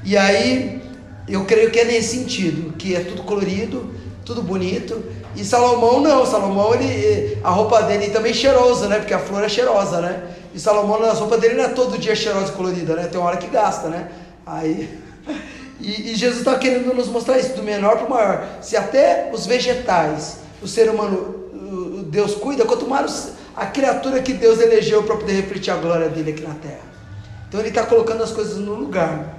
E 0.05 0.15
aí 0.15 0.81
eu 1.27 1.45
creio 1.45 1.71
que 1.71 1.79
é 1.79 1.85
nesse 1.85 2.17
sentido, 2.17 2.73
que 2.73 2.95
é 2.95 2.99
tudo 3.01 3.23
colorido, 3.23 3.89
tudo 4.25 4.41
bonito, 4.41 5.03
E 5.35 5.43
Salomão 5.43 5.99
não, 5.99 6.25
Salomão 6.25 6.75
ele, 6.75 7.39
a 7.43 7.49
roupa 7.49 7.81
dele 7.81 8.11
também 8.11 8.33
cheirosa, 8.33 8.87
né? 8.87 8.99
Porque 8.99 9.13
a 9.13 9.19
flor 9.19 9.43
é 9.43 9.49
cheirosa, 9.49 9.99
né? 9.99 10.23
E 10.53 10.59
Salomão, 10.59 11.03
a 11.03 11.13
roupa 11.13 11.37
dele 11.39 11.55
não 11.55 11.63
é 11.63 11.69
todo 11.69 11.97
dia 11.97 12.15
cheirosa 12.15 12.51
e 12.51 12.55
colorida, 12.55 12.95
né? 12.95 13.07
Tem 13.07 13.19
uma 13.19 13.29
hora 13.29 13.37
que 13.37 13.47
gasta, 13.47 13.87
né? 13.89 14.09
Aí. 14.45 14.89
E, 15.81 16.11
e 16.11 16.15
Jesus 16.15 16.39
está 16.39 16.57
querendo 16.57 16.93
nos 16.93 17.09
mostrar 17.09 17.37
isso, 17.37 17.55
do 17.55 17.63
menor 17.63 17.97
para 17.97 18.05
o 18.05 18.09
maior. 18.09 18.47
Se 18.61 18.77
até 18.77 19.29
os 19.33 19.45
vegetais, 19.45 20.37
o 20.61 20.67
ser 20.67 20.89
humano, 20.89 22.05
Deus 22.09 22.35
cuida, 22.35 22.63
quanto 22.63 22.87
mais 22.87 23.33
a 23.55 23.65
criatura 23.65 24.21
que 24.21 24.33
Deus 24.33 24.61
elegeu 24.61 25.03
para 25.03 25.17
poder 25.17 25.33
refletir 25.33 25.71
a 25.71 25.75
glória 25.75 26.07
dele 26.07 26.31
aqui 26.31 26.41
na 26.43 26.53
terra. 26.53 26.85
Então 27.49 27.59
ele 27.59 27.69
está 27.69 27.83
colocando 27.83 28.23
as 28.23 28.31
coisas 28.31 28.57
no 28.57 28.75
lugar. 28.75 29.37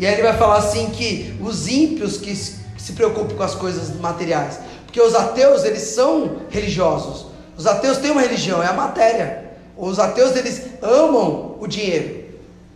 E 0.00 0.06
aí 0.06 0.14
ele 0.14 0.22
vai 0.22 0.32
falar 0.32 0.56
assim 0.56 0.88
que 0.88 1.36
os 1.42 1.68
ímpios 1.68 2.16
que 2.16 2.34
se 2.34 2.92
preocupam 2.94 3.36
com 3.36 3.42
as 3.42 3.54
coisas 3.54 3.94
materiais, 4.00 4.58
porque 4.86 4.98
os 4.98 5.14
ateus 5.14 5.62
eles 5.62 5.82
são 5.82 6.38
religiosos. 6.48 7.26
Os 7.54 7.66
ateus 7.66 7.98
têm 7.98 8.10
uma 8.10 8.22
religião, 8.22 8.62
é 8.62 8.66
a 8.66 8.72
matéria. 8.72 9.50
Os 9.76 9.98
ateus 9.98 10.34
eles 10.36 10.62
amam 10.80 11.54
o 11.60 11.66
dinheiro. 11.66 12.24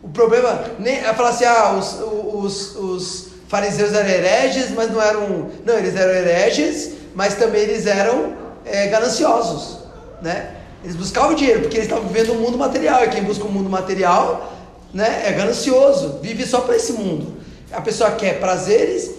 O 0.03 0.09
problema 0.11 0.65
nem 0.79 0.97
é 0.97 1.15
falar 1.15 1.31
assim, 1.31 1.47
ah, 1.47 1.73
os, 1.73 1.99
os, 2.35 2.77
os 2.77 3.29
fariseus 3.49 3.95
eram 3.95 4.11
hereges, 4.11 4.71
mas 4.73 4.93
não 4.93 5.01
eram, 5.01 5.51
não, 5.65 5.79
eles 5.79 5.97
eram 5.97 6.13
hereges, 6.13 6.91
mas 7.15 7.37
também 7.37 7.63
eles 7.63 7.87
eram 7.87 8.35
é, 8.67 8.89
gananciosos, 8.89 9.79
né? 10.21 10.57
Eles 10.83 10.95
buscavam 10.95 11.35
dinheiro 11.35 11.63
porque 11.63 11.79
eles 11.79 11.89
estavam 11.89 12.07
vivendo 12.07 12.35
um 12.35 12.41
mundo 12.41 12.59
material 12.59 13.03
e 13.03 13.09
quem 13.09 13.23
busca 13.23 13.45
o 13.45 13.49
um 13.49 13.51
mundo 13.51 13.71
material, 13.71 14.53
né, 14.95 15.25
é 15.27 15.33
ganancioso, 15.33 16.21
vive 16.23 16.47
só 16.47 16.61
para 16.61 16.77
esse 16.77 16.93
mundo. 16.93 17.35
A 17.73 17.81
pessoa 17.81 18.13
quer 18.13 18.39
prazeres, 18.39 19.11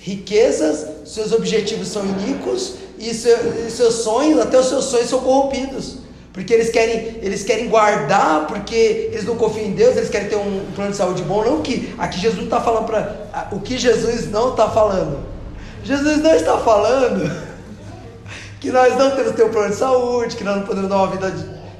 riquezas, 0.00 0.86
seus 1.04 1.32
objetivos 1.32 1.88
são 1.88 2.04
iníquos 2.04 2.76
e, 2.98 3.12
seu, 3.12 3.66
e 3.66 3.70
seus 3.70 3.94
sonhos, 3.96 4.40
até 4.40 4.58
os 4.58 4.66
seus 4.66 4.84
sonhos 4.84 5.10
são 5.10 5.18
corrompidos. 5.18 6.04
Porque 6.32 6.52
eles 6.52 6.70
querem, 6.70 7.18
eles 7.22 7.44
querem 7.44 7.68
guardar, 7.68 8.46
porque 8.46 9.08
eles 9.12 9.24
não 9.24 9.36
confiam 9.36 9.66
em 9.66 9.72
Deus, 9.72 9.96
eles 9.96 10.08
querem 10.08 10.28
ter 10.28 10.36
um 10.36 10.64
plano 10.74 10.90
de 10.90 10.96
saúde 10.96 11.22
bom. 11.22 11.44
Não 11.44 11.62
que 11.62 11.94
aqui 11.96 12.20
Jesus 12.20 12.42
está 12.42 12.60
falando 12.60 12.86
para. 12.86 13.48
O 13.52 13.60
que 13.60 13.78
Jesus 13.78 14.30
não 14.30 14.50
está 14.50 14.68
falando? 14.68 15.20
Jesus 15.84 16.18
não 16.18 16.34
está 16.34 16.58
falando 16.58 17.30
que 18.60 18.70
nós 18.72 18.96
não 18.96 19.12
temos 19.12 19.30
que 19.30 19.36
ter 19.36 19.44
um 19.44 19.50
plano 19.50 19.70
de 19.70 19.76
saúde, 19.76 20.34
que 20.34 20.42
nós 20.42 20.56
não 20.56 20.66
podemos 20.66 20.90
dar 20.90 20.96
uma 20.96 21.06
vida 21.08 21.32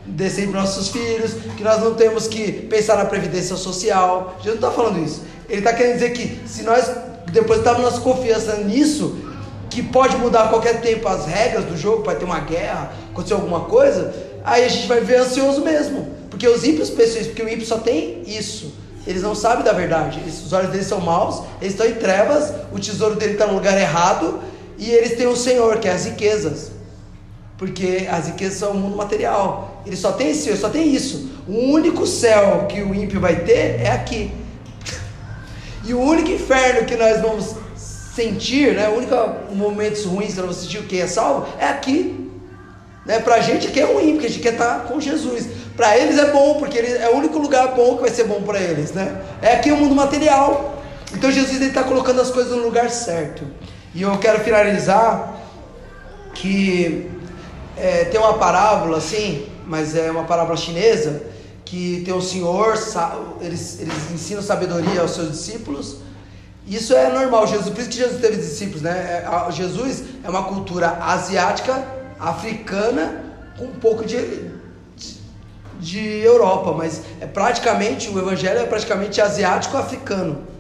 decente 0.07 0.49
para 0.49 0.61
nossos 0.61 0.89
filhos, 0.89 1.33
que 1.57 1.63
nós 1.63 1.83
não 1.83 1.95
temos 1.95 2.29
que 2.29 2.53
pensar 2.53 2.97
na 2.97 3.05
previdência 3.05 3.57
social. 3.57 4.37
Jesus 4.43 4.61
não 4.61 4.69
está 4.69 4.83
falando 4.83 5.05
isso. 5.05 5.23
Ele 5.49 5.59
está 5.59 5.73
querendo 5.73 5.95
dizer 5.95 6.13
que 6.13 6.41
se 6.47 6.63
nós 6.63 6.91
depositarmos 7.33 7.83
nossa 7.83 8.01
confiança 8.01 8.57
nisso, 8.59 9.17
que 9.71 9.83
pode 9.83 10.17
mudar 10.17 10.45
a 10.45 10.49
qualquer 10.49 10.81
tempo 10.81 11.09
as 11.09 11.27
regras 11.27 11.65
do 11.65 11.77
jogo, 11.77 12.03
pode 12.03 12.19
ter 12.19 12.25
uma 12.25 12.41
guerra, 12.41 12.93
acontecer 13.11 13.35
alguma 13.35 13.61
coisa, 13.61 14.15
aí 14.45 14.65
a 14.65 14.69
gente 14.69 14.87
vai 14.87 15.01
ver 15.01 15.17
ansioso 15.17 15.63
mesmo. 15.63 16.09
Porque 16.31 16.47
os 16.47 16.65
ímpios 16.65 16.91
pensam 16.91 17.21
isso, 17.21 17.31
porque 17.31 17.43
o 17.43 17.49
ímpio 17.49 17.67
só 17.67 17.79
tem 17.79 18.23
isso. 18.27 18.73
Eles 19.07 19.23
não 19.23 19.35
sabem 19.35 19.65
da 19.65 19.73
verdade. 19.73 20.21
Eles, 20.21 20.45
os 20.45 20.53
olhos 20.53 20.71
deles 20.71 20.87
são 20.87 21.01
maus, 21.01 21.43
eles 21.61 21.75
estão 21.75 21.87
em 21.87 21.95
trevas, 21.95 22.53
o 22.73 22.79
tesouro 22.79 23.17
dele 23.17 23.33
está 23.33 23.47
no 23.47 23.55
lugar 23.55 23.79
errado, 23.79 24.41
e 24.79 24.91
eles 24.91 25.17
têm 25.17 25.27
um 25.27 25.37
Senhor, 25.37 25.79
que 25.79 25.89
é 25.89 25.93
as 25.93 26.05
riquezas. 26.05 26.71
Porque 27.59 28.09
as 28.11 28.27
riquezas 28.27 28.59
são 28.59 28.73
o 28.73 28.75
mundo 28.75 28.97
material. 28.97 29.74
Ele 29.87 29.97
só 29.97 30.13
tem 30.13 30.31
isso, 30.31 30.57
só 30.57 30.69
tem 30.69 30.95
isso. 30.95 31.31
O 31.47 31.73
único 31.73 32.07
céu 32.07 32.67
que 32.69 32.83
o 32.83 32.95
ímpio 32.95 33.21
vai 33.21 33.37
ter 33.37 33.81
é 33.81 33.91
aqui. 33.91 34.33
E 35.85 35.93
o 35.93 36.01
único 36.01 36.31
inferno 36.31 36.87
que 36.87 36.97
nós 36.97 37.21
vamos 37.21 37.55
sentir, 37.77 38.75
né? 38.75 38.89
O 38.89 38.95
único 38.97 39.15
momentos 39.55 40.05
ruins 40.05 40.31
que 40.31 40.37
nós 40.37 40.47
vamos 40.47 40.57
sentir 40.57 40.79
o 40.79 40.85
que 40.85 41.01
é 41.01 41.07
salvo 41.07 41.47
é 41.59 41.67
aqui. 41.67 42.31
Né? 43.05 43.19
Para 43.19 43.35
a 43.35 43.41
gente 43.41 43.67
aqui 43.67 43.81
é 43.81 43.85
ruim, 43.85 44.13
porque 44.13 44.27
a 44.27 44.31
gente 44.31 44.41
quer 44.43 44.55
estar 44.55 44.81
tá 44.81 44.81
com 44.87 44.99
Jesus. 45.01 45.47
Para 45.77 45.97
eles 45.99 46.17
é 46.19 46.31
bom, 46.31 46.55
porque 46.55 46.79
é 46.79 47.11
o 47.13 47.17
único 47.17 47.39
lugar 47.39 47.75
bom 47.75 47.97
que 47.97 48.03
vai 48.03 48.11
ser 48.11 48.25
bom 48.25 48.41
para 48.43 48.59
eles. 48.59 48.93
Né? 48.93 49.21
É 49.43 49.55
aqui 49.57 49.71
o 49.71 49.77
mundo 49.77 49.95
material. 49.95 50.83
Então 51.13 51.31
Jesus 51.31 51.61
está 51.61 51.85
colocando 51.85 52.21
as 52.21 52.31
coisas 52.31 52.57
no 52.57 52.63
lugar 52.63 52.89
certo. 52.91 53.45
E 53.95 54.03
eu 54.03 54.17
quero 54.19 54.41
finalizar 54.41 55.39
que 56.35 57.11
é, 57.77 58.05
tem 58.07 58.19
uma 58.19 58.35
parábola 58.35 58.99
assim, 58.99 59.47
mas 59.67 59.97
é 59.97 60.11
uma 60.11 60.25
parábola 60.25 60.57
chinesa, 60.57 61.23
que 61.65 62.03
tem 62.05 62.13
um 62.13 62.21
senhor, 62.21 62.75
eles, 63.41 63.81
eles 63.81 64.11
ensinam 64.13 64.43
sabedoria 64.43 65.01
aos 65.01 65.13
seus 65.13 65.31
discípulos. 65.31 65.97
Isso 66.67 66.95
é 66.95 67.11
normal, 67.11 67.47
Jesus, 67.47 67.69
por 67.69 67.81
isso 67.81 67.91
que 67.91 67.97
Jesus 67.97 68.21
teve 68.21 68.37
discípulos, 68.37 68.83
né? 68.83 69.25
É, 69.25 69.53
Jesus 69.53 70.05
é 70.23 70.29
uma 70.29 70.45
cultura 70.45 70.99
asiática 71.01 71.85
africana 72.19 73.23
com 73.59 73.65
um 73.65 73.75
pouco 73.75 74.05
de, 74.05 74.17
de, 74.97 75.17
de 75.79 76.19
Europa, 76.21 76.73
mas 76.73 77.03
é 77.21 77.27
praticamente 77.27 78.09
o 78.09 78.19
evangelho 78.19 78.61
é 78.61 78.67
praticamente 78.67 79.21
asiático-africano 79.21 80.55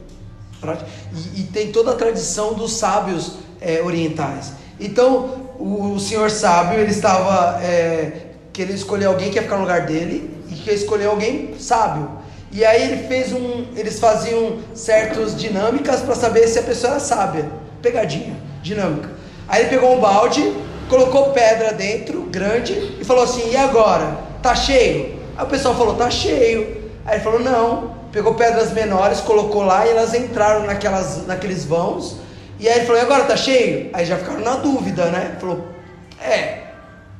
e, 1.12 1.40
e, 1.40 1.44
tem 1.44 1.70
toda 1.70 1.92
a 1.92 1.94
tradição 1.94 2.54
dos 2.54 2.72
sábios 2.72 3.34
é, 3.60 3.82
orientais. 3.82 4.52
Então 4.80 5.52
o, 5.58 5.92
o, 5.94 6.00
senhor 6.00 6.30
sábio 6.30 6.80
ele 6.80 6.90
estava 6.90 7.62
é, 7.62 8.23
querendo 8.54 8.76
escolher 8.76 9.04
alguém 9.04 9.28
que 9.28 9.36
ia 9.36 9.42
ficar 9.42 9.56
no 9.56 9.62
lugar 9.62 9.82
dele 9.82 10.34
e 10.48 10.54
que 10.54 10.70
ia 10.70 10.74
escolher 10.74 11.06
alguém 11.06 11.54
sábio. 11.58 12.08
E 12.50 12.64
aí 12.64 12.82
ele 12.82 13.06
fez 13.06 13.30
um, 13.32 13.66
eles 13.76 14.00
faziam 14.00 14.60
certas 14.74 15.36
dinâmicas 15.36 16.00
para 16.00 16.14
saber 16.14 16.48
se 16.48 16.58
a 16.58 16.62
pessoa 16.62 16.92
era 16.92 17.00
sábia, 17.00 17.50
pegadinha, 17.82 18.34
dinâmica. 18.62 19.10
Aí 19.46 19.62
ele 19.62 19.70
pegou 19.70 19.94
um 19.94 20.00
balde 20.00 20.54
colocou 20.88 21.30
pedra 21.30 21.72
dentro, 21.72 22.22
grande, 22.22 22.96
e 23.00 23.04
falou 23.04 23.24
assim: 23.24 23.50
e 23.50 23.56
agora? 23.56 24.18
Tá 24.42 24.54
cheio? 24.54 25.18
Aí 25.36 25.44
o 25.44 25.48
pessoal 25.48 25.74
falou: 25.74 25.94
tá 25.94 26.10
cheio. 26.10 26.90
Aí 27.04 27.16
ele 27.16 27.24
falou: 27.24 27.40
não. 27.40 27.94
Pegou 28.12 28.34
pedras 28.34 28.72
menores, 28.72 29.20
colocou 29.20 29.64
lá 29.64 29.84
e 29.84 29.90
elas 29.90 30.14
entraram 30.14 30.64
naquelas, 30.66 31.26
naqueles 31.26 31.64
vãos. 31.64 32.18
E 32.60 32.68
aí 32.68 32.76
ele 32.76 32.86
falou: 32.86 33.00
e 33.00 33.04
agora 33.04 33.24
tá 33.24 33.36
cheio? 33.36 33.90
Aí 33.92 34.04
já 34.04 34.16
ficaram 34.16 34.40
na 34.40 34.56
dúvida, 34.56 35.06
né? 35.06 35.36
Falou: 35.40 35.66
é, 36.22 36.62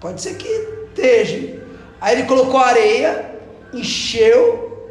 pode 0.01 0.21
ser 0.23 0.35
que 0.35 0.84
esteja. 0.95 1.61
Aí 2.01 2.17
ele 2.17 2.29
colocou 2.29 2.61
areia, 2.61 3.31
encheu. 3.73 4.89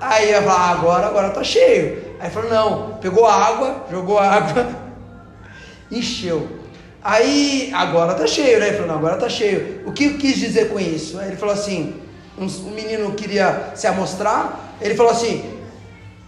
Aí 0.00 0.28
ele 0.28 0.40
falou: 0.42 0.50
ah, 0.50 0.70
agora, 0.70 1.06
agora 1.06 1.30
tá 1.30 1.42
cheio. 1.42 2.02
Aí 2.20 2.30
falou: 2.30 2.50
não. 2.50 2.98
Pegou 3.00 3.26
água, 3.26 3.86
jogou 3.90 4.18
água, 4.18 4.68
encheu. 5.90 6.60
Aí, 7.02 7.70
agora 7.74 8.14
tá 8.14 8.26
cheio, 8.26 8.60
né? 8.60 8.68
Ele 8.68 8.76
falou, 8.76 8.88
não, 8.88 8.98
agora 8.98 9.16
tá 9.16 9.28
cheio. 9.28 9.82
O 9.86 9.92
que 9.92 10.04
eu 10.04 10.18
quis 10.18 10.36
dizer 10.36 10.68
com 10.68 10.78
isso? 10.78 11.18
Aí 11.18 11.28
ele 11.28 11.36
falou 11.36 11.54
assim, 11.54 11.94
um, 12.36 12.44
um 12.44 12.70
menino 12.72 13.12
queria 13.12 13.72
se 13.74 13.86
amostrar, 13.86 14.76
ele 14.80 14.94
falou 14.94 15.10
assim, 15.10 15.42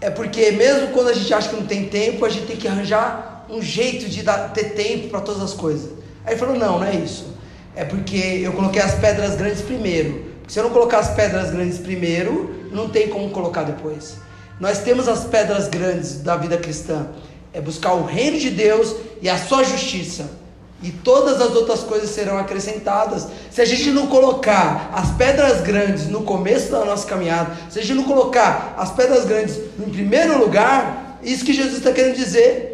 é 0.01 0.09
porque 0.09 0.51
mesmo 0.53 0.89
quando 0.89 1.09
a 1.09 1.13
gente 1.13 1.33
acha 1.33 1.51
que 1.51 1.57
não 1.57 1.67
tem 1.67 1.89
tempo, 1.89 2.25
a 2.25 2.29
gente 2.31 2.47
tem 2.47 2.57
que 2.57 2.67
arranjar 2.67 3.45
um 3.51 3.61
jeito 3.61 4.09
de 4.09 4.23
dar, 4.23 4.51
ter 4.53 4.71
tempo 4.71 5.09
para 5.09 5.21
todas 5.21 5.43
as 5.43 5.53
coisas. 5.53 5.91
Aí 6.25 6.33
ele 6.33 6.41
falou, 6.41 6.57
não, 6.57 6.79
não 6.79 6.87
é 6.87 6.95
isso. 6.95 7.32
É 7.75 7.85
porque 7.85 8.41
eu 8.43 8.53
coloquei 8.53 8.83
as 8.83 8.95
pedras 8.95 9.37
grandes 9.37 9.63
primeiro. 9.63 10.33
Porque 10.41 10.53
se 10.53 10.59
eu 10.59 10.65
não 10.65 10.71
colocar 10.71 10.99
as 10.99 11.15
pedras 11.15 11.51
grandes 11.51 11.79
primeiro, 11.79 12.69
não 12.71 12.89
tem 12.89 13.09
como 13.09 13.31
colocar 13.31 13.63
depois. 13.63 14.17
Nós 14.61 14.79
temos 14.79 15.09
as 15.09 15.25
pedras 15.25 15.69
grandes 15.69 16.19
da 16.19 16.37
vida 16.37 16.57
cristã. 16.57 17.09
É 17.53 17.61
buscar 17.61 17.95
o 17.95 18.05
reino 18.05 18.39
de 18.39 18.51
Deus 18.51 18.95
e 19.21 19.29
a 19.29 19.39
sua 19.39 19.65
justiça 19.65 20.43
e 20.83 20.91
todas 20.91 21.41
as 21.41 21.55
outras 21.55 21.81
coisas 21.81 22.11
serão 22.11 22.37
acrescentadas. 22.37 23.29
Se 23.51 23.63
a 23.63 23.65
gente 23.65 23.91
não 23.91 24.09
colocar 24.09 24.91
as 24.93 25.11
pedras 25.13 25.61
grandes 25.61 26.09
no 26.09 26.23
começo 26.23 26.73
da 26.73 26.85
nossa 26.85 27.07
caminhada, 27.07 27.57
se 27.71 27.79
a 27.79 27.83
gente 27.83 27.95
não 27.95 28.05
colocar 28.05 28.75
as 28.77 28.91
pedras 28.91 29.25
grandes 29.25 29.59
no 29.79 29.87
primeiro 29.87 30.39
lugar, 30.39 31.19
isso 31.23 31.45
que 31.45 31.53
Jesus 31.53 31.79
está 31.79 31.93
querendo 31.93 32.17
dizer. 32.17 32.72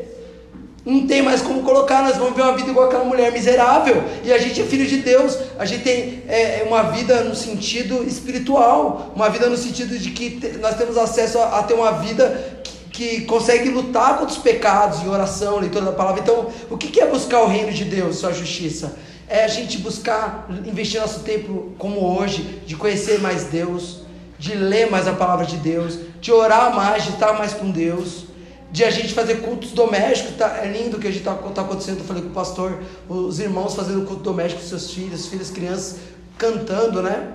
Não 0.89 1.07
tem 1.07 1.21
mais 1.21 1.43
como 1.43 1.63
colocar, 1.63 2.03
nós 2.03 2.17
vamos 2.17 2.35
ver 2.35 2.41
uma 2.41 2.57
vida 2.57 2.71
igual 2.71 2.87
aquela 2.87 3.05
mulher 3.05 3.31
miserável. 3.31 4.03
E 4.25 4.33
a 4.33 4.39
gente 4.39 4.63
é 4.63 4.65
filho 4.65 4.87
de 4.87 4.97
Deus, 4.97 5.37
a 5.59 5.67
gente 5.67 5.85
tem 5.85 6.23
é, 6.27 6.65
uma 6.67 6.85
vida 6.85 7.21
no 7.25 7.35
sentido 7.35 8.03
espiritual, 8.09 9.13
uma 9.15 9.29
vida 9.29 9.51
no 9.51 9.57
sentido 9.59 9.99
de 9.99 10.11
que 10.13 10.57
nós 10.63 10.79
temos 10.79 10.97
acesso 10.97 11.41
a, 11.41 11.59
a 11.59 11.63
ter 11.63 11.75
uma 11.75 11.93
vida 11.93 12.65
que 12.91 13.21
consegue 13.27 13.69
lutar 13.69 14.17
contra 14.17 14.35
os 14.35 14.39
pecados 14.39 15.03
em 15.03 15.11
oração, 15.11 15.59
leitura 15.59 15.85
da 15.85 15.93
palavra. 15.93 16.23
Então, 16.23 16.47
o 16.71 16.79
que 16.79 16.99
é 16.99 17.07
buscar 17.07 17.43
o 17.43 17.47
reino 17.47 17.71
de 17.71 17.85
Deus, 17.85 18.17
sua 18.17 18.33
justiça? 18.33 18.97
É 19.29 19.45
a 19.45 19.49
gente 19.49 19.77
buscar 19.77 20.49
investir 20.65 21.03
nosso 21.03 21.21
tempo 21.21 21.75
como 21.77 22.01
hoje, 22.19 22.63
de 22.67 22.75
conhecer 22.77 23.21
mais 23.21 23.45
Deus, 23.45 24.05
de 24.39 24.55
ler 24.55 24.91
mais 24.91 25.07
a 25.07 25.13
palavra 25.13 25.45
de 25.45 25.59
Deus, 25.59 25.99
de 26.19 26.33
orar 26.33 26.75
mais, 26.75 27.05
de 27.05 27.11
estar 27.11 27.35
mais 27.35 27.53
com 27.53 27.71
Deus, 27.71 28.28
de 28.71 28.85
a 28.85 28.91
gente 28.91 29.15
fazer 29.15 29.37
cultos 29.37 29.73
domésticos. 29.73 30.37
Tá, 30.37 30.61
é 30.63 30.67
lindo 30.67 30.97
o 30.97 31.01
que 31.01 31.09
a 31.09 31.11
gente 31.11 31.21
está 31.21 31.35
tá 31.35 31.63
acontecendo. 31.63 31.99
Eu 31.99 32.05
falei 32.05 32.23
com 32.23 32.29
o 32.29 32.33
pastor, 32.33 32.79
os 33.09 33.41
irmãos 33.41 33.75
fazendo 33.75 34.07
culto 34.07 34.23
doméstico 34.23 34.63
com 34.63 34.69
seus 34.69 34.91
filhos, 34.91 35.27
filhas, 35.27 35.51
crianças, 35.51 35.97
cantando, 36.37 37.03
né? 37.03 37.33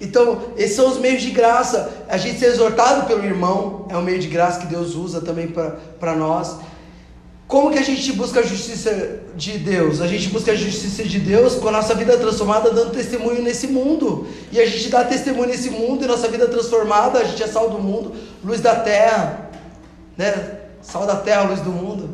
Então, 0.00 0.40
esses 0.56 0.74
são 0.76 0.88
os 0.88 0.98
meios 0.98 1.22
de 1.22 1.30
graça. 1.30 1.90
A 2.08 2.16
gente 2.16 2.38
ser 2.38 2.46
exortado 2.46 3.06
pelo 3.06 3.22
irmão 3.24 3.86
é 3.90 3.96
um 3.96 4.02
meio 4.02 4.18
de 4.18 4.28
graça 4.28 4.60
que 4.60 4.66
Deus 4.66 4.94
usa 4.94 5.20
também 5.20 5.48
para 5.48 6.16
nós. 6.16 6.56
Como 7.46 7.70
que 7.70 7.78
a 7.78 7.82
gente 7.82 8.12
busca 8.12 8.40
a 8.40 8.42
justiça 8.44 9.18
de 9.34 9.58
Deus? 9.58 10.00
A 10.00 10.06
gente 10.06 10.28
busca 10.28 10.52
a 10.52 10.54
justiça 10.54 11.02
de 11.02 11.18
Deus 11.18 11.56
com 11.56 11.68
a 11.68 11.72
nossa 11.72 11.94
vida 11.96 12.16
transformada, 12.16 12.70
dando 12.70 12.92
testemunho 12.92 13.42
nesse 13.42 13.66
mundo. 13.66 14.26
E 14.52 14.60
a 14.60 14.64
gente 14.64 14.88
dá 14.88 15.04
testemunho 15.04 15.48
nesse 15.48 15.68
mundo 15.68 16.04
e 16.04 16.06
nossa 16.06 16.28
vida 16.28 16.46
transformada, 16.46 17.18
a 17.18 17.24
gente 17.24 17.42
é 17.42 17.48
sal 17.48 17.68
do 17.68 17.78
mundo, 17.78 18.12
luz 18.44 18.60
da 18.60 18.76
terra, 18.76 19.49
né? 20.20 20.34
Sal 20.82 21.06
da 21.06 21.16
terra, 21.16 21.48
luz 21.48 21.60
do 21.60 21.70
mundo. 21.70 22.10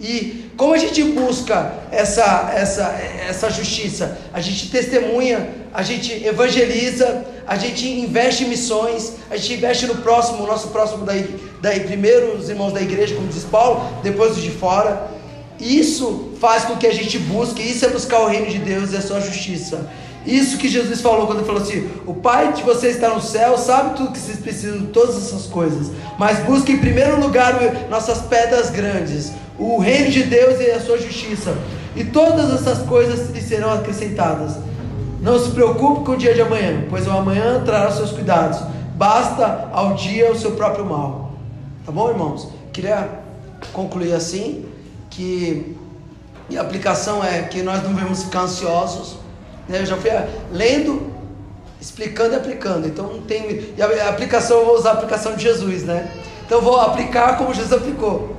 E 0.00 0.48
como 0.56 0.74
a 0.74 0.78
gente 0.78 1.02
busca 1.02 1.72
essa, 1.90 2.52
essa, 2.54 2.84
essa 3.28 3.50
justiça? 3.50 4.16
A 4.32 4.40
gente 4.40 4.70
testemunha, 4.70 5.50
a 5.74 5.82
gente 5.82 6.24
evangeliza, 6.24 7.24
a 7.44 7.56
gente 7.56 7.88
investe 7.88 8.44
em 8.44 8.48
missões, 8.48 9.14
a 9.28 9.36
gente 9.36 9.54
investe 9.54 9.86
no 9.86 9.96
próximo, 9.96 10.44
o 10.44 10.46
nosso 10.46 10.68
próximo 10.68 11.04
daí, 11.04 11.34
daí 11.60 11.80
primeiro 11.80 12.36
os 12.36 12.48
irmãos 12.48 12.72
da 12.72 12.80
igreja, 12.80 13.16
como 13.16 13.26
diz 13.26 13.42
Paulo, 13.42 13.92
depois 14.04 14.36
os 14.36 14.42
de 14.42 14.52
fora. 14.52 15.10
Isso 15.58 16.34
faz 16.40 16.64
com 16.64 16.76
que 16.76 16.86
a 16.86 16.94
gente 16.94 17.18
busque, 17.18 17.60
isso 17.60 17.84
é 17.84 17.88
buscar 17.88 18.20
o 18.20 18.28
reino 18.28 18.46
de 18.46 18.58
Deus 18.58 18.92
e 18.92 18.96
a 18.96 19.02
sua 19.02 19.20
justiça. 19.20 19.90
Isso 20.28 20.58
que 20.58 20.68
Jesus 20.68 21.00
falou 21.00 21.26
quando 21.26 21.42
falou 21.46 21.62
assim: 21.62 21.88
O 22.06 22.12
Pai 22.12 22.52
de 22.52 22.62
vocês 22.62 22.96
está 22.96 23.08
no 23.08 23.20
céu, 23.20 23.56
sabe 23.56 23.96
tudo 23.96 24.12
que 24.12 24.18
vocês 24.18 24.38
precisam, 24.38 24.84
todas 24.86 25.16
essas 25.16 25.46
coisas. 25.46 25.90
Mas 26.18 26.40
busque 26.40 26.72
em 26.72 26.78
primeiro 26.78 27.18
lugar 27.18 27.58
nossas 27.88 28.20
pedras 28.20 28.68
grandes, 28.68 29.32
o 29.58 29.78
reino 29.78 30.10
de 30.10 30.24
Deus 30.24 30.60
e 30.60 30.70
a 30.70 30.80
sua 30.80 30.98
justiça. 30.98 31.56
E 31.96 32.04
todas 32.04 32.52
essas 32.52 32.86
coisas 32.86 33.30
lhe 33.30 33.40
serão 33.40 33.72
acrescentadas. 33.72 34.56
Não 35.22 35.38
se 35.38 35.50
preocupe 35.50 36.04
com 36.04 36.12
o 36.12 36.16
dia 36.16 36.34
de 36.34 36.42
amanhã, 36.42 36.84
pois 36.90 37.06
o 37.06 37.10
amanhã 37.10 37.62
trará 37.64 37.90
seus 37.90 38.10
cuidados. 38.10 38.60
Basta 38.96 39.70
ao 39.72 39.94
dia 39.94 40.30
o 40.30 40.38
seu 40.38 40.52
próprio 40.52 40.84
mal. 40.84 41.32
Tá 41.86 41.90
bom, 41.90 42.10
irmãos? 42.10 42.48
Queria 42.70 43.08
concluir 43.72 44.12
assim 44.12 44.66
que 45.08 45.74
a 46.54 46.60
aplicação 46.60 47.24
é 47.24 47.42
que 47.42 47.62
nós 47.62 47.82
não 47.82 47.94
devemos 47.94 48.24
ficar 48.24 48.42
ansiosos. 48.42 49.17
Né? 49.68 49.80
Eu 49.80 49.86
já 49.86 49.96
fui 49.96 50.10
lendo, 50.52 51.12
explicando 51.80 52.34
e 52.34 52.36
aplicando. 52.36 52.86
Então 52.86 53.06
não 53.06 53.22
tem. 53.22 53.72
E 53.76 53.82
a 53.82 54.08
aplicação 54.08 54.60
eu 54.60 54.66
vou 54.66 54.74
usar 54.76 54.90
a 54.90 54.94
aplicação 54.94 55.34
de 55.34 55.42
Jesus, 55.42 55.82
né? 55.84 56.10
Então 56.44 56.58
eu 56.58 56.64
vou 56.64 56.80
aplicar 56.80 57.36
como 57.36 57.52
Jesus 57.52 57.72
aplicou. 57.72 58.36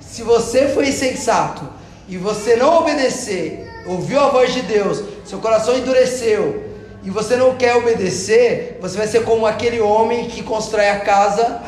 Se 0.00 0.22
você 0.22 0.68
foi 0.68 0.88
insensato 0.88 1.68
e 2.08 2.16
você 2.16 2.56
não 2.56 2.78
obedecer, 2.78 3.66
ouviu 3.86 4.20
a 4.20 4.28
voz 4.28 4.52
de 4.52 4.62
Deus, 4.62 5.02
seu 5.24 5.38
coração 5.38 5.76
endureceu 5.76 6.64
e 7.02 7.10
você 7.10 7.36
não 7.36 7.54
quer 7.54 7.76
obedecer, 7.76 8.78
você 8.80 8.96
vai 8.96 9.06
ser 9.06 9.24
como 9.24 9.46
aquele 9.46 9.80
homem 9.80 10.26
que 10.26 10.42
constrói 10.42 10.88
a 10.88 11.00
casa 11.00 11.62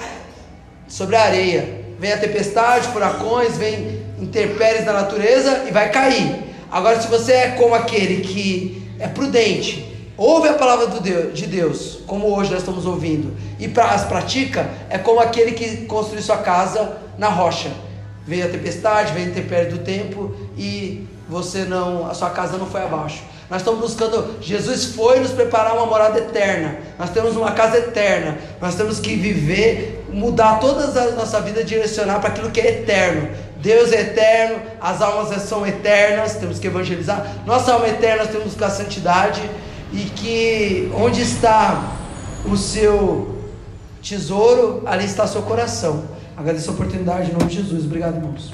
sobre 0.89 1.17
a 1.17 1.23
areia. 1.23 1.79
Vem 1.99 2.13
a 2.13 2.19
tempestade, 2.19 2.89
furacões, 2.89 3.57
vem 3.57 4.03
intempéries 4.21 4.85
da 4.85 4.93
natureza 4.93 5.65
e 5.69 5.71
vai 5.71 5.91
cair. 5.91 6.48
Agora, 6.71 7.01
se 7.01 7.09
você 7.09 7.33
é 7.33 7.51
como 7.53 7.75
aquele 7.75 8.23
que 8.23 8.83
é 8.99 9.09
prudente, 9.09 9.89
ouve 10.17 10.49
a 10.49 10.55
palavra 10.55 10.89
de 11.33 11.47
Deus, 11.47 12.01
como 12.07 12.27
hoje 12.37 12.51
nós 12.51 12.61
estamos 12.61 12.85
ouvindo, 12.85 13.35
e 13.59 13.73
as 13.81 14.05
pratica, 14.05 14.69
é 14.91 14.99
como 14.99 15.21
aquele 15.21 15.53
que 15.53 15.87
construiu 15.87 16.23
sua 16.23 16.39
casa 16.39 16.99
na 17.17 17.29
rocha. 17.29 17.71
Veio 18.27 18.45
a 18.45 18.49
tempestade, 18.49 19.13
veio 19.13 19.27
a 19.27 19.31
intempérie 19.31 19.71
do 19.71 19.79
tempo 19.79 20.35
e 20.57 21.07
você 21.29 21.65
não, 21.65 22.07
a 22.07 22.15
sua 22.15 22.31
casa 22.31 22.59
não 22.59 22.67
foi 22.67 22.83
abaixo. 22.83 23.23
Nós 23.51 23.63
estamos 23.63 23.81
buscando, 23.81 24.37
Jesus 24.43 24.87
foi 24.87 25.21
nos 25.21 25.31
preparar 25.31 25.75
uma 25.75 25.87
morada 25.87 26.19
eterna. 26.19 26.77
Nós 26.99 27.09
temos 27.09 27.35
uma 27.35 27.53
casa 27.53 27.79
eterna. 27.79 28.37
Nós 28.61 28.75
temos 28.75 29.01
que 29.01 29.17
viver, 29.17 30.05
mudar 30.13 30.61
toda 30.61 30.85
a 30.85 31.13
nossa 31.13 31.41
vida, 31.41 31.65
direcionar 31.65 32.21
para 32.21 32.29
aquilo 32.29 32.51
que 32.51 32.61
é 32.61 32.81
eterno. 32.81 33.31
Deus 33.61 33.93
é 33.93 34.03
eterno, 34.03 34.63
as 34.81 35.03
almas 35.03 35.43
são 35.43 35.67
eternas, 35.67 36.37
temos 36.37 36.59
que 36.59 36.67
evangelizar. 36.67 37.27
Nossa 37.45 37.73
alma 37.73 37.87
é 37.87 37.91
eterna, 37.91 38.25
temos 38.25 38.39
que 38.39 38.45
buscar 38.45 38.71
santidade. 38.71 39.43
E 39.93 40.05
que 40.05 40.93
onde 40.95 41.23
está 41.23 41.97
o 42.45 42.57
seu 42.57 43.37
tesouro, 44.03 44.83
ali 44.87 45.05
está 45.05 45.25
o 45.25 45.29
seu 45.29 45.43
coração. 45.43 46.05
Agradeço 46.37 46.71
a 46.71 46.75
oportunidade 46.75 47.31
em 47.31 47.35
nome 47.35 47.47
de 47.47 47.57
Jesus. 47.57 47.85
Obrigado, 47.85 48.17
irmãos. 48.17 48.53